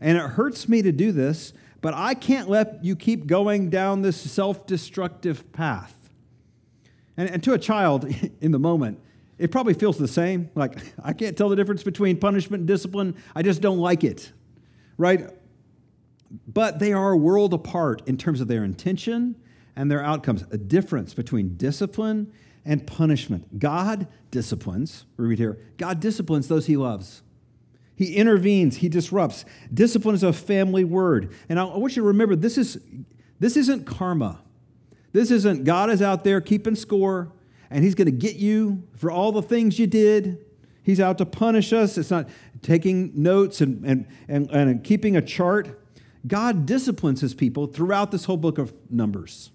and 0.00 0.18
it 0.18 0.22
hurts 0.22 0.68
me 0.68 0.82
to 0.82 0.92
do 0.92 1.12
this, 1.12 1.52
but 1.84 1.92
I 1.92 2.14
can't 2.14 2.48
let 2.48 2.82
you 2.82 2.96
keep 2.96 3.26
going 3.26 3.68
down 3.68 4.00
this 4.00 4.18
self 4.18 4.66
destructive 4.66 5.52
path. 5.52 5.94
And, 7.18 7.28
and 7.28 7.42
to 7.42 7.52
a 7.52 7.58
child 7.58 8.06
in 8.40 8.52
the 8.52 8.58
moment, 8.58 9.00
it 9.36 9.50
probably 9.52 9.74
feels 9.74 9.98
the 9.98 10.08
same. 10.08 10.48
Like, 10.54 10.78
I 11.04 11.12
can't 11.12 11.36
tell 11.36 11.50
the 11.50 11.56
difference 11.56 11.82
between 11.82 12.16
punishment 12.16 12.62
and 12.62 12.66
discipline. 12.66 13.16
I 13.36 13.42
just 13.42 13.60
don't 13.60 13.76
like 13.76 14.02
it, 14.02 14.32
right? 14.96 15.28
But 16.48 16.78
they 16.78 16.94
are 16.94 17.12
a 17.12 17.18
world 17.18 17.52
apart 17.52 18.00
in 18.06 18.16
terms 18.16 18.40
of 18.40 18.48
their 18.48 18.64
intention 18.64 19.36
and 19.76 19.90
their 19.90 20.02
outcomes. 20.02 20.42
A 20.50 20.56
difference 20.56 21.12
between 21.12 21.58
discipline 21.58 22.32
and 22.64 22.86
punishment. 22.86 23.58
God 23.58 24.08
disciplines, 24.30 25.04
we 25.18 25.26
read 25.26 25.38
here, 25.38 25.58
God 25.76 26.00
disciplines 26.00 26.48
those 26.48 26.64
he 26.64 26.78
loves. 26.78 27.20
He 27.96 28.16
intervenes, 28.16 28.78
he 28.78 28.88
disrupts. 28.88 29.44
Discipline 29.72 30.14
is 30.14 30.22
a 30.22 30.32
family 30.32 30.84
word. 30.84 31.32
And 31.48 31.60
I 31.60 31.64
want 31.64 31.96
you 31.96 32.02
to 32.02 32.08
remember 32.08 32.34
this 32.34 32.58
is 32.58 32.78
this 33.38 33.56
isn't 33.56 33.84
karma. 33.84 34.40
This 35.12 35.30
isn't 35.30 35.64
God 35.64 35.90
is 35.90 36.02
out 36.02 36.24
there 36.24 36.40
keeping 36.40 36.74
score 36.74 37.32
and 37.70 37.84
he's 37.84 37.94
going 37.94 38.06
to 38.06 38.12
get 38.12 38.36
you 38.36 38.82
for 38.96 39.10
all 39.10 39.32
the 39.32 39.42
things 39.42 39.78
you 39.78 39.86
did. 39.86 40.44
He's 40.82 41.00
out 41.00 41.18
to 41.18 41.26
punish 41.26 41.72
us. 41.72 41.96
It's 41.96 42.10
not 42.10 42.28
taking 42.62 43.10
notes 43.14 43.60
and, 43.60 43.84
and, 43.84 44.06
and, 44.28 44.50
and 44.50 44.84
keeping 44.84 45.16
a 45.16 45.22
chart. 45.22 45.80
God 46.26 46.66
disciplines 46.66 47.20
his 47.20 47.34
people 47.34 47.66
throughout 47.66 48.10
this 48.10 48.24
whole 48.24 48.36
book 48.36 48.58
of 48.58 48.72
Numbers. 48.90 49.50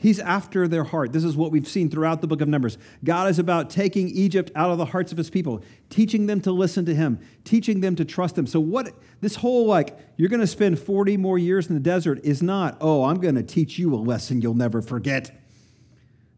He's 0.00 0.18
after 0.18 0.66
their 0.66 0.84
heart. 0.84 1.12
This 1.12 1.24
is 1.24 1.36
what 1.36 1.52
we've 1.52 1.68
seen 1.68 1.90
throughout 1.90 2.22
the 2.22 2.26
book 2.26 2.40
of 2.40 2.48
Numbers. 2.48 2.78
God 3.04 3.28
is 3.28 3.38
about 3.38 3.68
taking 3.68 4.08
Egypt 4.08 4.50
out 4.56 4.70
of 4.70 4.78
the 4.78 4.86
hearts 4.86 5.12
of 5.12 5.18
his 5.18 5.28
people, 5.28 5.62
teaching 5.90 6.26
them 6.26 6.40
to 6.40 6.52
listen 6.52 6.86
to 6.86 6.94
him, 6.94 7.20
teaching 7.44 7.82
them 7.82 7.94
to 7.96 8.06
trust 8.06 8.38
him. 8.38 8.46
So, 8.46 8.60
what 8.60 8.94
this 9.20 9.36
whole 9.36 9.66
like, 9.66 9.98
you're 10.16 10.30
going 10.30 10.40
to 10.40 10.46
spend 10.46 10.78
40 10.78 11.18
more 11.18 11.38
years 11.38 11.66
in 11.66 11.74
the 11.74 11.82
desert 11.82 12.18
is 12.24 12.42
not, 12.42 12.78
oh, 12.80 13.04
I'm 13.04 13.20
going 13.20 13.34
to 13.34 13.42
teach 13.42 13.78
you 13.78 13.94
a 13.94 13.96
lesson 13.96 14.40
you'll 14.40 14.54
never 14.54 14.80
forget. 14.80 15.38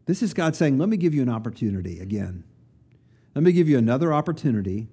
This 0.07 0.21
is 0.21 0.33
God 0.33 0.57
saying, 0.57 0.77
Let 0.77 0.89
me 0.89 0.97
give 0.97 1.13
you 1.13 1.21
an 1.21 1.29
opportunity 1.29 2.01
again. 2.01 2.43
Let 3.33 3.45
me 3.45 3.53
give 3.53 3.69
you 3.69 3.77
another 3.77 4.11
opportunity 4.11 4.89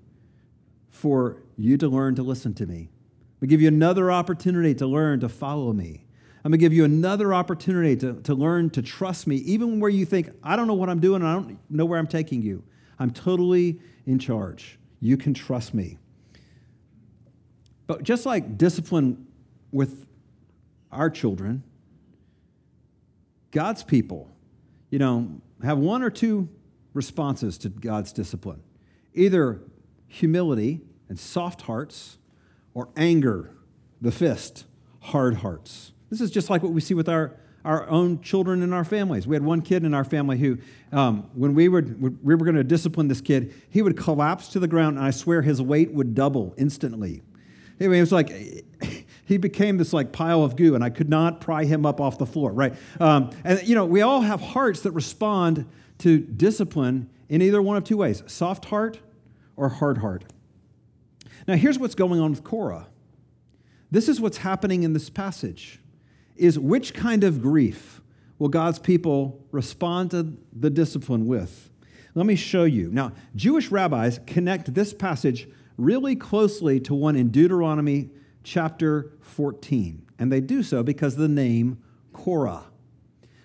for 0.90 1.42
you 1.56 1.76
to 1.76 1.88
learn 1.88 2.14
to 2.14 2.22
listen 2.22 2.54
to 2.54 2.66
me. 2.66 2.88
Let 3.38 3.42
me 3.42 3.48
give 3.48 3.60
you 3.60 3.68
another 3.68 4.12
opportunity 4.12 4.76
to 4.76 4.86
learn 4.86 5.18
to 5.20 5.28
follow 5.28 5.72
me. 5.72 6.04
I'm 6.42 6.50
going 6.50 6.59
to 6.59 6.62
give 6.62 6.73
you 6.73 6.85
another 6.85 7.35
opportunity 7.35 7.97
to, 7.97 8.14
to 8.23 8.35
learn 8.35 8.70
to 8.70 8.82
trust 8.82 9.26
me, 9.26 9.37
even 9.37 9.78
where 9.78 9.90
you 9.90 10.06
think, 10.06 10.30
I 10.42 10.56
don't 10.56 10.66
know 10.66 10.75
what 10.75 10.88
I'm 10.88 11.00
doing, 11.00 11.23
I 11.23 11.35
don't 11.35 11.59
know 11.68 11.85
where 11.85 11.99
I'm 11.99 12.06
taking 12.06 12.42
you. 12.42 12.62
I'm 12.99 13.11
totally 13.11 13.78
in 14.06 14.18
charge. 14.18 14.78
You 15.00 15.16
can 15.16 15.35
trust 15.35 15.75
me. 15.75 15.99
But 17.87 18.04
just 18.04 18.25
like 18.25 18.56
discipline 18.56 19.26
with 19.73 20.06
our 20.92 21.11
children, 21.11 21.62
God's 23.50 23.82
people, 23.82 24.30
you 24.90 24.99
know, 24.99 25.40
have 25.62 25.78
one 25.78 26.02
or 26.02 26.11
two 26.11 26.49
responses 26.94 27.59
to 27.59 27.68
God's 27.68 28.12
discipline 28.12 28.62
either 29.12 29.61
humility 30.06 30.80
and 31.09 31.18
soft 31.18 31.62
hearts, 31.62 32.18
or 32.75 32.88
anger, 32.97 33.50
the 34.00 34.12
fist, 34.12 34.64
hard 35.00 35.37
hearts. 35.37 35.92
This 36.10 36.20
is 36.20 36.30
just 36.30 36.50
like 36.50 36.62
what 36.62 36.72
we 36.72 36.80
see 36.80 36.94
with 36.94 37.08
our, 37.08 37.36
our 37.64 37.88
own 37.88 38.20
children 38.20 38.62
in 38.62 38.72
our 38.72 38.84
families. 38.84 39.26
We 39.26 39.36
had 39.36 39.44
one 39.44 39.62
kid 39.62 39.84
in 39.84 39.94
our 39.94 40.04
family 40.04 40.38
who, 40.38 40.58
um, 40.92 41.30
when 41.34 41.54
we 41.54 41.68
were, 41.68 41.82
we 41.82 42.34
were 42.34 42.44
going 42.44 42.56
to 42.56 42.64
discipline 42.64 43.08
this 43.08 43.20
kid, 43.20 43.54
he 43.70 43.80
would 43.80 43.96
collapse 43.96 44.48
to 44.48 44.60
the 44.60 44.68
ground, 44.68 44.98
and 44.98 45.06
I 45.06 45.12
swear 45.12 45.40
his 45.40 45.62
weight 45.62 45.92
would 45.92 46.14
double 46.14 46.54
instantly. 46.58 47.22
Anyway, 47.78 47.98
it 47.98 48.00
was 48.00 48.12
like 48.12 48.30
he 49.24 49.38
became 49.38 49.78
this 49.78 49.92
like 49.92 50.12
pile 50.12 50.42
of 50.42 50.56
goo, 50.56 50.74
and 50.74 50.84
I 50.84 50.90
could 50.90 51.08
not 51.08 51.40
pry 51.40 51.64
him 51.64 51.86
up 51.86 52.00
off 52.00 52.18
the 52.18 52.26
floor, 52.26 52.52
right? 52.52 52.74
Um, 52.98 53.30
and 53.44 53.66
you 53.66 53.74
know, 53.74 53.86
we 53.86 54.02
all 54.02 54.20
have 54.20 54.40
hearts 54.40 54.80
that 54.82 54.90
respond 54.90 55.66
to 55.98 56.18
discipline 56.18 57.08
in 57.28 57.40
either 57.40 57.62
one 57.62 57.76
of 57.76 57.84
two 57.84 57.96
ways 57.96 58.22
soft 58.26 58.66
heart 58.66 58.98
or 59.56 59.68
hard 59.68 59.98
heart. 59.98 60.24
Now, 61.46 61.54
here's 61.54 61.78
what's 61.78 61.94
going 61.94 62.20
on 62.20 62.30
with 62.30 62.44
Korah. 62.44 62.88
This 63.90 64.08
is 64.08 64.20
what's 64.20 64.38
happening 64.38 64.82
in 64.82 64.92
this 64.92 65.10
passage 65.10 65.79
is 66.40 66.59
which 66.59 66.94
kind 66.94 67.23
of 67.23 67.42
grief 67.42 68.00
will 68.38 68.49
God's 68.49 68.78
people 68.78 69.44
respond 69.52 70.11
to 70.12 70.37
the 70.52 70.70
discipline 70.70 71.26
with? 71.26 71.70
Let 72.14 72.26
me 72.26 72.35
show 72.35 72.64
you. 72.64 72.90
Now, 72.90 73.12
Jewish 73.37 73.70
rabbis 73.70 74.18
connect 74.26 74.75
this 74.75 74.92
passage 74.92 75.49
really 75.76 76.16
closely 76.16 76.80
to 76.80 76.94
one 76.94 77.14
in 77.14 77.28
Deuteronomy 77.28 78.11
chapter 78.42 79.12
14, 79.20 80.02
and 80.18 80.32
they 80.32 80.40
do 80.40 80.62
so 80.62 80.82
because 80.82 81.12
of 81.12 81.20
the 81.20 81.28
name 81.28 81.78
Korah. 82.12 82.64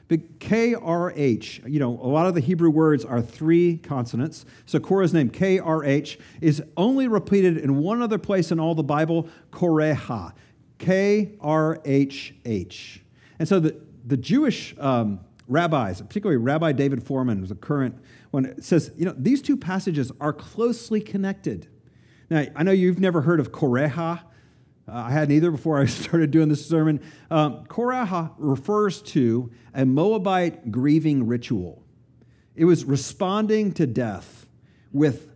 But 0.08 0.40
KRH, 0.40 1.70
you 1.72 1.80
know, 1.80 2.00
a 2.02 2.08
lot 2.08 2.28
of 2.28 2.36
the 2.36 2.40
Hebrew 2.40 2.70
words 2.70 3.04
are 3.04 3.22
three 3.22 3.78
consonants. 3.78 4.46
So 4.66 4.80
Korah's 4.80 5.14
name, 5.14 5.32
KRH, 5.32 6.18
is 6.42 6.64
only 6.78 7.08
repeated 7.08 7.58
in 7.58 7.78
one 7.78 8.02
other 8.02 8.20
place 8.20 8.52
in 8.52 8.60
all 8.60 8.76
the 8.76 8.84
Bible, 8.84 9.28
Koreha. 9.52 10.34
K 10.78 11.38
R 11.42 11.80
H 11.86 12.36
H. 12.46 13.02
And 13.40 13.48
so 13.48 13.60
the, 13.60 13.80
the 14.06 14.18
Jewish 14.18 14.76
um, 14.80 15.20
rabbis, 15.48 16.02
particularly 16.02 16.38
Rabbi 16.38 16.72
David 16.72 17.04
Fohrman, 17.04 17.42
was 17.42 17.52
a 17.52 17.56
current 17.56 17.98
one, 18.32 18.62
says, 18.62 18.92
you 18.98 19.06
know, 19.06 19.16
these 19.18 19.42
two 19.42 19.58
passages 19.58 20.12
are 20.20 20.34
closely 20.34 21.02
connected. 21.02 21.68
Now, 22.30 22.46
I 22.56 22.64
know 22.64 22.72
you've 22.72 23.00
never 23.00 23.22
heard 23.22 23.40
of 23.40 23.52
Koreha. 23.52 24.22
Uh, 24.88 24.92
I 24.92 25.12
hadn't 25.12 25.36
either 25.36 25.52
before 25.52 25.80
I 25.80 25.86
started 25.86 26.32
doing 26.32 26.50
this 26.50 26.68
sermon. 26.68 27.02
Um, 27.30 27.66
Koreha 27.66 28.34
refers 28.38 29.02
to 29.04 29.52
a 29.74 29.86
Moabite 29.86 30.72
grieving 30.72 31.28
ritual. 31.28 31.84
It 32.56 32.66
was 32.66 32.86
responding 32.86 33.74
to 33.74 33.86
death 33.86 34.48
with 34.92 35.30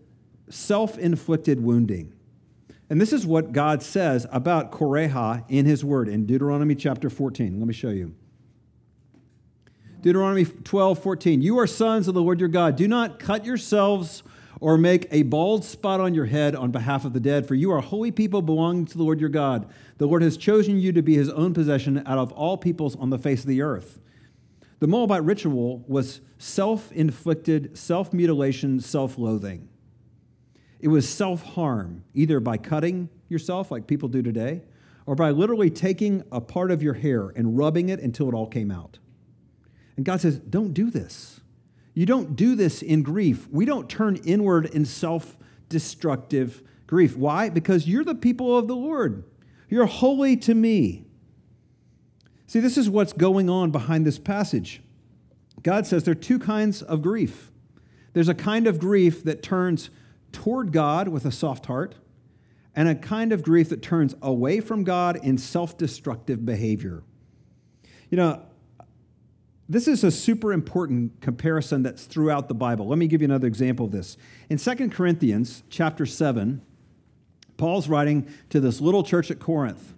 self 0.49 0.97
inflicted 0.97 1.61
wounding. 1.61 2.13
And 2.89 2.99
this 2.99 3.13
is 3.13 3.25
what 3.25 3.51
God 3.51 3.83
says 3.83 4.25
about 4.31 4.71
Koreha 4.71 5.43
in 5.47 5.65
his 5.65 5.85
word 5.85 6.09
in 6.09 6.25
Deuteronomy 6.25 6.73
chapter 6.73 7.09
14. 7.09 7.59
Let 7.59 7.67
me 7.67 7.73
show 7.73 7.89
you. 7.91 8.15
Deuteronomy 10.01 10.45
12, 10.45 10.97
14. 10.97 11.41
You 11.41 11.59
are 11.59 11.67
sons 11.67 12.07
of 12.07 12.15
the 12.15 12.21
Lord 12.21 12.39
your 12.39 12.49
God. 12.49 12.75
Do 12.75 12.87
not 12.87 13.19
cut 13.19 13.45
yourselves 13.45 14.23
or 14.59 14.77
make 14.77 15.07
a 15.11 15.23
bald 15.23 15.63
spot 15.63 15.99
on 15.99 16.13
your 16.13 16.25
head 16.25 16.55
on 16.55 16.71
behalf 16.71 17.05
of 17.05 17.13
the 17.13 17.19
dead, 17.19 17.47
for 17.47 17.55
you 17.55 17.71
are 17.71 17.81
holy 17.81 18.11
people 18.11 18.41
belonging 18.41 18.85
to 18.85 18.97
the 18.97 19.03
Lord 19.03 19.19
your 19.19 19.29
God. 19.29 19.69
The 19.97 20.07
Lord 20.07 20.21
has 20.21 20.37
chosen 20.37 20.79
you 20.79 20.91
to 20.93 21.01
be 21.01 21.15
his 21.15 21.29
own 21.29 21.53
possession 21.53 22.01
out 22.05 22.17
of 22.17 22.31
all 22.31 22.57
peoples 22.57 22.95
on 22.95 23.09
the 23.09 23.17
face 23.17 23.41
of 23.41 23.47
the 23.47 23.61
earth. 23.61 23.99
The 24.79 24.87
Moabite 24.87 25.23
ritual 25.23 25.83
was 25.87 26.21
self 26.37 26.91
inflicted, 26.91 27.77
self 27.77 28.13
mutilation, 28.13 28.79
self 28.79 29.17
loathing. 29.17 29.67
It 30.79 30.87
was 30.87 31.07
self 31.07 31.43
harm, 31.43 32.03
either 32.13 32.39
by 32.39 32.57
cutting 32.57 33.09
yourself, 33.27 33.71
like 33.71 33.87
people 33.87 34.09
do 34.09 34.21
today, 34.21 34.61
or 35.05 35.15
by 35.15 35.31
literally 35.31 35.69
taking 35.69 36.23
a 36.31 36.41
part 36.41 36.71
of 36.71 36.81
your 36.81 36.93
hair 36.93 37.29
and 37.35 37.57
rubbing 37.57 37.89
it 37.89 37.99
until 37.99 38.29
it 38.29 38.33
all 38.33 38.47
came 38.47 38.71
out. 38.71 38.99
And 39.97 40.05
God 40.05 40.21
says, 40.21 40.39
Don't 40.39 40.73
do 40.73 40.89
this. 40.89 41.41
You 41.93 42.05
don't 42.05 42.35
do 42.35 42.55
this 42.55 42.81
in 42.81 43.03
grief. 43.03 43.47
We 43.51 43.65
don't 43.65 43.89
turn 43.89 44.15
inward 44.17 44.67
in 44.67 44.85
self 44.85 45.37
destructive 45.67 46.63
grief. 46.87 47.17
Why? 47.17 47.49
Because 47.49 47.87
you're 47.87 48.05
the 48.05 48.15
people 48.15 48.57
of 48.57 48.67
the 48.67 48.75
Lord. 48.75 49.23
You're 49.67 49.85
holy 49.85 50.37
to 50.37 50.55
me. 50.55 51.05
See, 52.47 52.59
this 52.59 52.77
is 52.77 52.89
what's 52.89 53.13
going 53.13 53.49
on 53.49 53.69
behind 53.69 54.05
this 54.05 54.17
passage. 54.17 54.81
God 55.61 55.85
says 55.85 56.03
there 56.03 56.13
are 56.13 56.15
two 56.15 56.39
kinds 56.39 56.81
of 56.81 57.01
grief. 57.01 57.51
There's 58.13 58.29
a 58.29 58.33
kind 58.33 58.65
of 58.65 58.79
grief 58.79 59.23
that 59.25 59.43
turns 59.43 59.89
toward 60.31 60.71
God 60.71 61.07
with 61.07 61.25
a 61.25 61.31
soft 61.31 61.65
heart, 61.67 61.95
and 62.75 62.87
a 62.87 62.95
kind 62.95 63.33
of 63.33 63.43
grief 63.43 63.69
that 63.69 63.81
turns 63.81 64.15
away 64.21 64.59
from 64.61 64.83
God 64.83 65.17
in 65.17 65.37
self 65.37 65.77
destructive 65.77 66.45
behavior. 66.45 67.03
You 68.09 68.17
know, 68.17 68.41
this 69.67 69.87
is 69.87 70.03
a 70.03 70.11
super 70.11 70.51
important 70.51 71.21
comparison 71.21 71.83
that's 71.83 72.05
throughout 72.05 72.47
the 72.47 72.55
Bible. 72.55 72.87
Let 72.87 72.97
me 72.97 73.07
give 73.07 73.21
you 73.21 73.25
another 73.25 73.47
example 73.47 73.85
of 73.85 73.91
this. 73.91 74.17
In 74.49 74.57
2 74.57 74.89
Corinthians 74.89 75.63
chapter 75.69 76.05
7, 76.05 76.61
Paul's 77.57 77.87
writing 77.87 78.27
to 78.49 78.59
this 78.59 78.81
little 78.81 79.03
church 79.03 79.29
at 79.29 79.39
Corinth. 79.39 79.93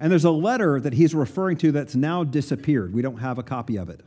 And 0.00 0.10
there's 0.10 0.24
a 0.24 0.30
letter 0.30 0.80
that 0.80 0.94
he's 0.94 1.14
referring 1.14 1.58
to 1.58 1.72
that's 1.72 1.94
now 1.94 2.24
disappeared. 2.24 2.94
We 2.94 3.02
don't 3.02 3.18
have 3.18 3.38
a 3.38 3.42
copy 3.42 3.76
of 3.76 3.90
it. 3.90 4.00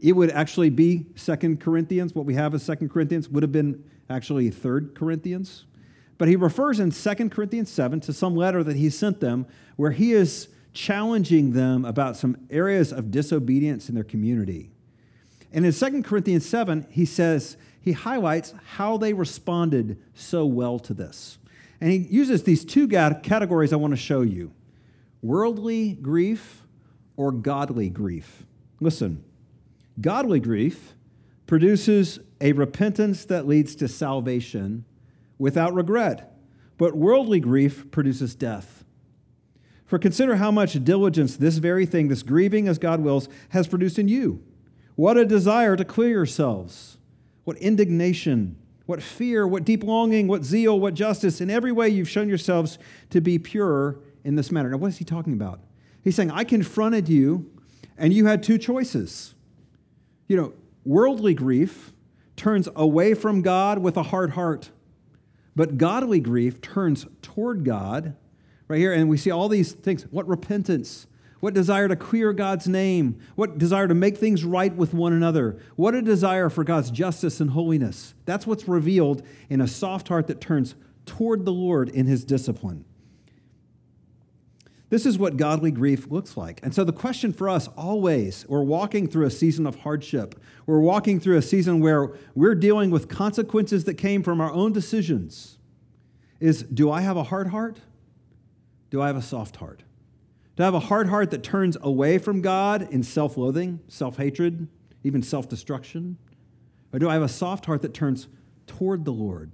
It 0.00 0.12
would 0.12 0.30
actually 0.30 0.70
be 0.70 1.06
Second 1.14 1.60
Corinthians. 1.60 2.14
What 2.14 2.24
we 2.24 2.34
have 2.34 2.54
as 2.54 2.62
Second 2.62 2.90
Corinthians 2.90 3.28
would 3.28 3.42
have 3.42 3.52
been 3.52 3.84
actually 4.08 4.50
Third 4.50 4.94
Corinthians. 4.94 5.66
But 6.18 6.28
he 6.28 6.36
refers 6.36 6.80
in 6.80 6.90
Second 6.90 7.30
Corinthians 7.30 7.70
7 7.70 8.00
to 8.00 8.12
some 8.12 8.34
letter 8.34 8.62
that 8.62 8.76
he 8.76 8.90
sent 8.90 9.20
them 9.20 9.46
where 9.76 9.90
he 9.90 10.12
is 10.12 10.48
challenging 10.72 11.52
them 11.52 11.84
about 11.84 12.16
some 12.16 12.36
areas 12.50 12.92
of 12.92 13.10
disobedience 13.10 13.88
in 13.88 13.94
their 13.94 14.04
community. 14.04 14.70
And 15.52 15.66
in 15.66 15.72
2 15.72 16.02
Corinthians 16.02 16.46
7, 16.46 16.86
he 16.90 17.04
says, 17.04 17.56
he 17.80 17.92
highlights 17.92 18.54
how 18.74 18.98
they 18.98 19.12
responded 19.12 20.00
so 20.14 20.44
well 20.44 20.78
to 20.80 20.94
this. 20.94 21.38
And 21.80 21.90
he 21.90 21.96
uses 21.98 22.42
these 22.42 22.64
two 22.64 22.86
categories 22.86 23.72
I 23.72 23.76
want 23.76 23.92
to 23.92 23.96
show 23.96 24.20
you 24.20 24.52
worldly 25.22 25.94
grief 25.94 26.62
or 27.16 27.32
godly 27.32 27.88
grief. 27.88 28.44
Listen, 28.80 29.24
godly 30.00 30.40
grief 30.40 30.94
produces 31.46 32.20
a 32.40 32.52
repentance 32.52 33.24
that 33.24 33.46
leads 33.46 33.74
to 33.76 33.88
salvation 33.88 34.84
without 35.38 35.74
regret, 35.74 36.36
but 36.78 36.96
worldly 36.96 37.40
grief 37.40 37.90
produces 37.90 38.34
death. 38.34 38.84
For 39.84 39.98
consider 39.98 40.36
how 40.36 40.52
much 40.52 40.84
diligence 40.84 41.36
this 41.36 41.58
very 41.58 41.84
thing, 41.84 42.08
this 42.08 42.22
grieving 42.22 42.68
as 42.68 42.78
God 42.78 43.00
wills, 43.00 43.28
has 43.48 43.66
produced 43.66 43.98
in 43.98 44.06
you. 44.06 44.42
What 44.94 45.16
a 45.16 45.24
desire 45.24 45.76
to 45.76 45.84
clear 45.84 46.10
yourselves. 46.10 46.98
What 47.44 47.56
indignation, 47.56 48.56
what 48.86 49.02
fear, 49.02 49.48
what 49.48 49.64
deep 49.64 49.82
longing, 49.82 50.28
what 50.28 50.44
zeal, 50.44 50.78
what 50.78 50.94
justice. 50.94 51.40
In 51.40 51.50
every 51.50 51.72
way, 51.72 51.88
you've 51.88 52.08
shown 52.08 52.28
yourselves 52.28 52.78
to 53.10 53.20
be 53.20 53.38
pure 53.38 53.98
in 54.22 54.36
this 54.36 54.52
matter. 54.52 54.70
Now, 54.70 54.76
what 54.76 54.88
is 54.88 54.98
he 54.98 55.04
talking 55.04 55.32
about? 55.32 55.60
He's 56.02 56.14
saying, 56.14 56.30
I 56.30 56.44
confronted 56.44 57.08
you, 57.08 57.50
and 57.98 58.12
you 58.12 58.26
had 58.26 58.42
two 58.42 58.58
choices. 58.58 59.34
You 60.30 60.36
know, 60.36 60.52
worldly 60.84 61.34
grief 61.34 61.92
turns 62.36 62.68
away 62.76 63.14
from 63.14 63.42
God 63.42 63.80
with 63.80 63.96
a 63.96 64.04
hard 64.04 64.30
heart, 64.30 64.70
but 65.56 65.76
godly 65.76 66.20
grief 66.20 66.60
turns 66.60 67.04
toward 67.20 67.64
God 67.64 68.14
right 68.68 68.78
here. 68.78 68.92
And 68.92 69.08
we 69.08 69.16
see 69.16 69.32
all 69.32 69.48
these 69.48 69.72
things 69.72 70.04
what 70.12 70.28
repentance, 70.28 71.08
what 71.40 71.52
desire 71.52 71.88
to 71.88 71.96
clear 71.96 72.32
God's 72.32 72.68
name, 72.68 73.18
what 73.34 73.58
desire 73.58 73.88
to 73.88 73.94
make 73.94 74.18
things 74.18 74.44
right 74.44 74.72
with 74.72 74.94
one 74.94 75.12
another, 75.12 75.58
what 75.74 75.96
a 75.96 76.00
desire 76.00 76.48
for 76.48 76.62
God's 76.62 76.92
justice 76.92 77.40
and 77.40 77.50
holiness. 77.50 78.14
That's 78.24 78.46
what's 78.46 78.68
revealed 78.68 79.24
in 79.48 79.60
a 79.60 79.66
soft 79.66 80.06
heart 80.06 80.28
that 80.28 80.40
turns 80.40 80.76
toward 81.06 81.44
the 81.44 81.52
Lord 81.52 81.88
in 81.88 82.06
his 82.06 82.24
discipline. 82.24 82.84
This 84.90 85.06
is 85.06 85.18
what 85.18 85.36
godly 85.36 85.70
grief 85.70 86.10
looks 86.10 86.36
like. 86.36 86.60
And 86.64 86.74
so 86.74 86.82
the 86.82 86.92
question 86.92 87.32
for 87.32 87.48
us 87.48 87.68
always, 87.76 88.44
we're 88.48 88.64
walking 88.64 89.08
through 89.08 89.24
a 89.24 89.30
season 89.30 89.64
of 89.64 89.76
hardship. 89.76 90.34
We're 90.66 90.80
walking 90.80 91.20
through 91.20 91.36
a 91.36 91.42
season 91.42 91.78
where 91.78 92.12
we're 92.34 92.56
dealing 92.56 92.90
with 92.90 93.08
consequences 93.08 93.84
that 93.84 93.94
came 93.94 94.24
from 94.24 94.40
our 94.40 94.50
own 94.50 94.72
decisions. 94.72 95.58
Is 96.40 96.64
do 96.64 96.90
I 96.90 97.02
have 97.02 97.16
a 97.16 97.22
hard 97.22 97.48
heart? 97.48 97.78
Do 98.90 99.00
I 99.00 99.06
have 99.06 99.16
a 99.16 99.22
soft 99.22 99.56
heart? 99.56 99.84
Do 100.56 100.64
I 100.64 100.66
have 100.66 100.74
a 100.74 100.80
hard 100.80 101.08
heart 101.08 101.30
that 101.30 101.44
turns 101.44 101.76
away 101.80 102.18
from 102.18 102.40
God 102.42 102.88
in 102.90 103.04
self 103.04 103.36
loathing, 103.36 103.78
self 103.86 104.16
hatred, 104.16 104.66
even 105.04 105.22
self 105.22 105.48
destruction? 105.48 106.18
Or 106.92 106.98
do 106.98 107.08
I 107.08 107.12
have 107.12 107.22
a 107.22 107.28
soft 107.28 107.66
heart 107.66 107.82
that 107.82 107.94
turns 107.94 108.26
toward 108.66 109.04
the 109.04 109.12
Lord? 109.12 109.52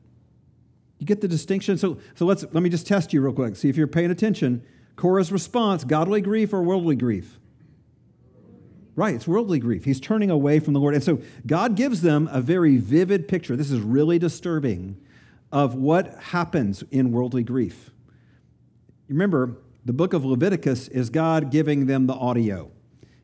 You 0.99 1.07
get 1.07 1.21
the 1.21 1.29
distinction? 1.29 1.77
So, 1.77 1.99
so 2.15 2.25
let's, 2.25 2.45
let 2.53 2.63
me 2.63 2.71
just 2.71 2.87
test 2.87 3.13
you 3.13 3.21
real 3.21 3.35
quick. 3.35 3.57
See 3.57 3.69
if 3.69 3.77
you're 3.77 3.87
paying 3.87 4.11
attention. 4.11 4.65
Korah's 4.97 5.31
response 5.31 5.85
godly 5.85 6.21
grief 6.21 6.53
or 6.53 6.63
worldly 6.63 6.97
grief? 6.97 7.39
Right, 8.95 9.15
it's 9.15 9.29
worldly 9.29 9.59
grief. 9.59 9.85
He's 9.85 10.01
turning 10.01 10.31
away 10.31 10.59
from 10.59 10.73
the 10.73 10.81
Lord. 10.81 10.95
And 10.95 11.05
so 11.05 11.21
God 11.47 11.77
gives 11.77 12.01
them 12.01 12.29
a 12.33 12.41
very 12.41 12.79
vivid 12.79 13.29
picture. 13.29 13.55
This 13.55 13.71
is 13.71 13.81
really 13.81 14.19
disturbing 14.19 14.97
of 15.53 15.75
what 15.75 16.15
happens 16.15 16.83
in 16.91 17.13
worldly 17.13 17.43
grief. 17.43 17.91
Remember, 19.09 19.59
the 19.85 19.93
book 19.93 20.15
of 20.15 20.25
Leviticus 20.25 20.89
is 20.89 21.11
God 21.11 21.51
giving 21.51 21.87
them 21.87 22.07
the 22.07 22.15
audio. 22.15 22.71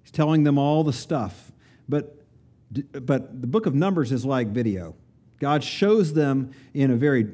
He's 0.03 0.13
telling 0.13 0.45
them 0.45 0.59
all 0.59 0.85
the 0.85 0.93
stuff. 0.93 1.51
But, 1.89 2.23
but 2.71 3.41
the 3.41 3.47
book 3.47 3.65
of 3.65 3.75
Numbers 3.75 4.13
is 4.13 4.27
like 4.27 4.49
video. 4.49 4.95
God 5.41 5.65
shows 5.65 6.13
them 6.13 6.53
in 6.75 6.91
a 6.91 6.97
very 6.97 7.29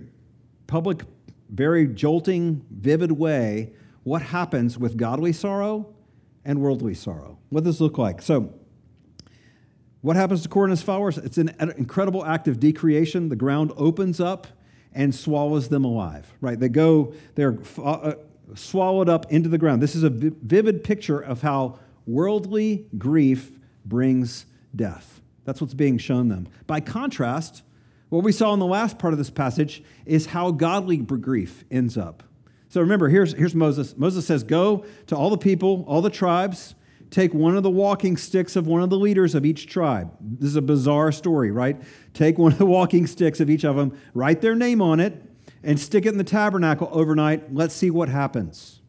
public, 0.69 1.03
very 1.51 1.89
jolting, 1.89 2.65
vivid 2.71 3.13
way 3.13 3.73
what 4.09 4.23
happens 4.23 4.79
with 4.79 4.97
godly 4.97 5.33
sorrow 5.33 5.95
and 6.45 6.61
worldly 6.61 6.95
sorrow. 6.95 7.39
What 7.51 7.65
does 7.65 7.75
this 7.75 7.81
look 7.81 7.99
like? 7.99 8.23
So, 8.23 8.55
what 10.01 10.17
happens 10.17 10.47
to 10.47 10.65
his 10.67 10.83
followers? 10.83 11.19
It's 11.19 11.39
an 11.39 11.51
incredible 11.77 12.25
act 12.25 12.49
of 12.49 12.59
decreation. 12.59 13.29
The 13.29 13.37
ground 13.37 13.73
opens 13.77 14.21
up 14.21 14.47
and 14.95 15.15
swallows 15.15 15.69
them 15.69 15.85
alive, 15.85 16.33
right? 16.41 16.59
They 16.59 16.69
go, 16.69 17.13
they're 17.35 17.59
uh, 17.83 18.15
swallowed 18.55 19.09
up 19.09 19.31
into 19.31 19.49
the 19.49 19.59
ground. 19.59 19.83
This 19.83 19.95
is 19.95 20.05
a 20.05 20.11
vivid 20.11 20.85
picture 20.85 21.19
of 21.19 21.43
how 21.43 21.79
worldly 22.07 22.87
grief 22.97 23.53
brings 23.85 24.47
death. 24.75 25.21
That's 25.45 25.61
what's 25.61 25.75
being 25.75 25.99
shown 25.99 26.29
them. 26.29 26.49
By 26.67 26.81
contrast, 26.81 27.63
what 28.09 28.25
we 28.25 28.33
saw 28.33 28.55
in 28.55 28.61
the 28.61 28.67
last 28.67 28.99
part 28.99 29.13
of 29.13 29.19
this 29.19 29.31
passage 29.31 29.83
is 30.07 30.27
how 30.27 30.53
godly 30.53 30.97
grief 30.97 31.65
ends 31.71 31.99
up. 31.99 32.23
So 32.69 32.81
remember, 32.81 33.09
here's, 33.09 33.33
here's 33.33 33.55
Moses. 33.55 33.97
Moses 33.97 34.27
says, 34.27 34.45
Go 34.45 34.85
to 35.07 35.17
all 35.17 35.31
the 35.31 35.39
people, 35.39 35.85
all 35.89 36.03
the 36.03 36.11
tribes, 36.11 36.75
take 37.11 37.33
one 37.33 37.57
of 37.57 37.63
the 37.63 37.71
walking 37.71 38.17
sticks 38.17 38.57
of 38.57 38.67
one 38.67 38.83
of 38.83 38.91
the 38.91 38.99
leaders 38.99 39.35
of 39.35 39.47
each 39.47 39.67
tribe. 39.67 40.13
This 40.21 40.51
is 40.51 40.57
a 40.57 40.63
bizarre 40.63 41.11
story, 41.11 41.51
right? 41.51 41.81
Take 42.13 42.37
one 42.37 42.53
of 42.53 42.59
the 42.59 42.67
walking 42.67 43.07
sticks 43.07 43.41
of 43.41 43.49
each 43.49 43.65
of 43.65 43.77
them, 43.77 43.99
write 44.13 44.43
their 44.43 44.55
name 44.55 44.83
on 44.83 45.01
it, 45.01 45.23
and 45.63 45.81
stick 45.81 46.05
it 46.05 46.11
in 46.11 46.19
the 46.19 46.25
tabernacle 46.25 46.89
overnight. 46.93 47.55
Let's 47.55 47.75
see 47.75 47.91
what 47.91 48.11
happens. 48.11 48.81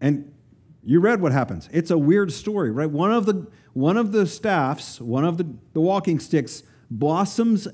And 0.00 0.34
you 0.82 0.98
read 0.98 1.20
what 1.20 1.30
happens. 1.30 1.68
It's 1.72 1.90
a 1.90 1.98
weird 1.98 2.32
story, 2.32 2.72
right? 2.72 2.90
One 2.90 3.12
of 3.12 3.26
the, 3.26 3.46
one 3.72 3.96
of 3.96 4.10
the 4.10 4.26
staffs, 4.26 5.00
one 5.00 5.24
of 5.24 5.36
the, 5.36 5.46
the 5.74 5.80
walking 5.80 6.18
sticks, 6.18 6.64
blossoms 6.90 7.68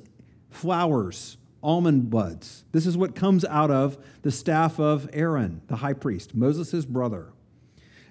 flowers 0.51 1.39
almond 1.67 2.09
buds. 2.09 2.65
This 2.71 2.87
is 2.87 2.97
what 2.97 3.17
comes 3.17 3.45
out 3.45 3.73
of 3.73 3.99
the 4.23 4.31
staff 4.31 4.79
of 4.79 5.11
Aaron, 5.13 5.63
the 5.67 5.77
high 5.77 5.95
priest, 5.95 6.35
Moses' 6.35 6.85
brother. 6.85 7.33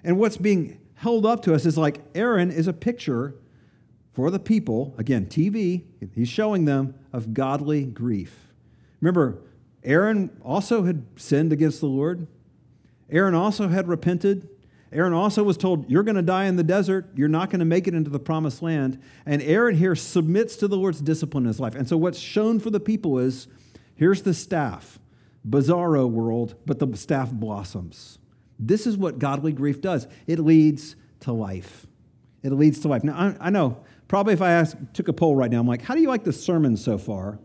And 0.04 0.18
what's 0.18 0.36
being 0.36 0.78
held 0.94 1.24
up 1.24 1.42
to 1.42 1.54
us 1.54 1.64
is 1.64 1.78
like 1.78 2.02
Aaron 2.14 2.50
is 2.50 2.68
a 2.68 2.74
picture 2.74 3.34
for 4.12 4.30
the 4.30 4.38
people, 4.38 4.94
again, 4.98 5.26
TV, 5.26 5.84
he's 6.14 6.28
showing 6.28 6.66
them 6.66 6.94
of 7.12 7.34
godly 7.34 7.84
grief. 7.84 8.52
Remember, 9.00 9.38
Aaron 9.84 10.30
also 10.42 10.84
had 10.84 11.04
sinned 11.16 11.52
against 11.52 11.80
the 11.80 11.86
Lord. 11.86 12.26
Aaron 13.10 13.34
also 13.34 13.68
had 13.68 13.88
repented. 13.88 14.48
Aaron 14.92 15.12
also 15.12 15.42
was 15.42 15.56
told, 15.56 15.90
You're 15.90 16.02
going 16.02 16.16
to 16.16 16.22
die 16.22 16.44
in 16.44 16.56
the 16.56 16.64
desert. 16.64 17.08
You're 17.14 17.28
not 17.28 17.50
going 17.50 17.60
to 17.60 17.66
make 17.66 17.88
it 17.88 17.94
into 17.94 18.10
the 18.10 18.20
promised 18.20 18.62
land. 18.62 19.00
And 19.24 19.42
Aaron 19.42 19.76
here 19.76 19.96
submits 19.96 20.56
to 20.56 20.68
the 20.68 20.76
Lord's 20.76 21.00
discipline 21.00 21.44
in 21.44 21.48
his 21.48 21.60
life. 21.60 21.74
And 21.74 21.88
so, 21.88 21.96
what's 21.96 22.18
shown 22.18 22.60
for 22.60 22.70
the 22.70 22.80
people 22.80 23.18
is 23.18 23.48
here's 23.96 24.22
the 24.22 24.34
staff, 24.34 24.98
bizarro 25.48 26.08
world, 26.08 26.54
but 26.66 26.78
the 26.78 26.96
staff 26.96 27.32
blossoms. 27.32 28.18
This 28.58 28.86
is 28.86 28.96
what 28.96 29.18
godly 29.18 29.52
grief 29.52 29.80
does 29.80 30.06
it 30.26 30.38
leads 30.38 30.96
to 31.20 31.32
life. 31.32 31.86
It 32.42 32.52
leads 32.52 32.78
to 32.80 32.88
life. 32.88 33.02
Now, 33.02 33.14
I, 33.40 33.48
I 33.48 33.50
know, 33.50 33.84
probably 34.06 34.34
if 34.34 34.40
I 34.40 34.52
asked, 34.52 34.76
took 34.94 35.08
a 35.08 35.12
poll 35.12 35.34
right 35.34 35.50
now, 35.50 35.58
I'm 35.58 35.66
like, 35.66 35.82
How 35.82 35.94
do 35.94 36.00
you 36.00 36.08
like 36.08 36.22
the 36.22 36.32
sermon 36.32 36.76
so 36.76 36.96
far? 36.96 37.40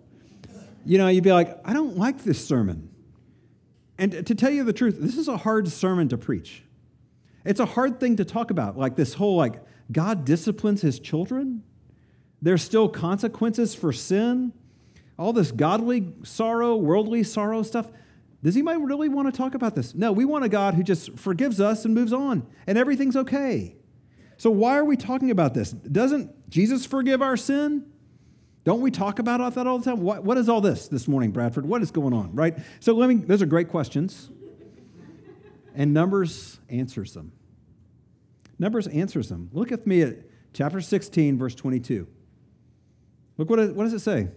You 0.85 0.97
know, 0.97 1.07
you'd 1.07 1.23
be 1.23 1.31
like, 1.31 1.59
I 1.65 1.73
don't 1.73 1.97
like 1.97 2.23
this 2.23 2.45
sermon. 2.45 2.89
And 3.97 4.25
to 4.25 4.35
tell 4.35 4.49
you 4.49 4.63
the 4.63 4.73
truth, 4.73 4.97
this 4.99 5.15
is 5.15 5.27
a 5.27 5.37
hard 5.37 5.67
sermon 5.67 6.09
to 6.09 6.17
preach. 6.17 6.63
It's 7.43 7.59
a 7.59 7.65
hard 7.65 7.99
thing 7.99 8.17
to 8.17 8.25
talk 8.25 8.51
about, 8.51 8.77
like 8.77 8.95
this 8.95 9.15
whole 9.15 9.35
like 9.35 9.61
God 9.91 10.25
disciplines 10.25 10.81
his 10.81 10.99
children. 10.99 11.63
There's 12.41 12.61
still 12.61 12.89
consequences 12.89 13.75
for 13.75 13.91
sin. 13.93 14.53
All 15.17 15.33
this 15.33 15.51
godly 15.51 16.13
sorrow, 16.23 16.75
worldly 16.75 17.23
sorrow 17.23 17.63
stuff. 17.63 17.87
Does 18.43 18.55
anybody 18.55 18.81
really 18.81 19.09
want 19.09 19.31
to 19.31 19.37
talk 19.37 19.53
about 19.53 19.75
this? 19.75 19.93
No, 19.93 20.11
we 20.11 20.25
want 20.25 20.43
a 20.43 20.49
God 20.49 20.73
who 20.73 20.83
just 20.83 21.17
forgives 21.17 21.61
us 21.61 21.85
and 21.85 21.93
moves 21.93 22.11
on, 22.11 22.47
and 22.65 22.77
everything's 22.77 23.15
okay. 23.15 23.75
So, 24.37 24.49
why 24.49 24.77
are 24.77 24.85
we 24.85 24.97
talking 24.97 25.29
about 25.29 25.53
this? 25.53 25.71
Doesn't 25.71 26.49
Jesus 26.49 26.85
forgive 26.85 27.21
our 27.21 27.37
sin? 27.37 27.85
Don't 28.63 28.81
we 28.81 28.89
talk 28.89 29.19
about 29.19 29.53
that 29.55 29.67
all 29.67 29.77
the 29.77 29.85
time? 29.85 30.01
What, 30.01 30.23
what 30.23 30.37
is 30.37 30.49
all 30.49 30.61
this 30.61 30.87
this 30.87 31.07
morning, 31.07 31.31
Bradford? 31.31 31.65
What 31.65 31.83
is 31.83 31.91
going 31.91 32.13
on, 32.13 32.33
right? 32.33 32.57
So, 32.79 32.93
let 32.93 33.07
me, 33.07 33.15
those 33.15 33.43
are 33.43 33.45
great 33.45 33.69
questions. 33.69 34.31
And 35.75 35.93
Numbers 35.93 36.59
answers 36.69 37.13
them. 37.13 37.31
Numbers 38.59 38.87
answers 38.87 39.29
them. 39.29 39.49
Look 39.53 39.71
with 39.71 39.87
me 39.87 40.01
at 40.01 40.17
chapter 40.53 40.81
16, 40.81 41.37
verse 41.37 41.55
22. 41.55 42.07
Look 43.37 43.49
what, 43.49 43.59
it, 43.59 43.75
what 43.75 43.85
does 43.85 43.93
it 43.93 43.99
say? 43.99 44.27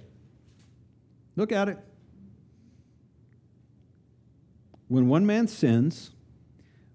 Look 1.37 1.53
at 1.53 1.69
it. 1.69 1.79
When 4.89 5.09
one 5.09 5.27
man 5.27 5.49
sins, 5.49 6.11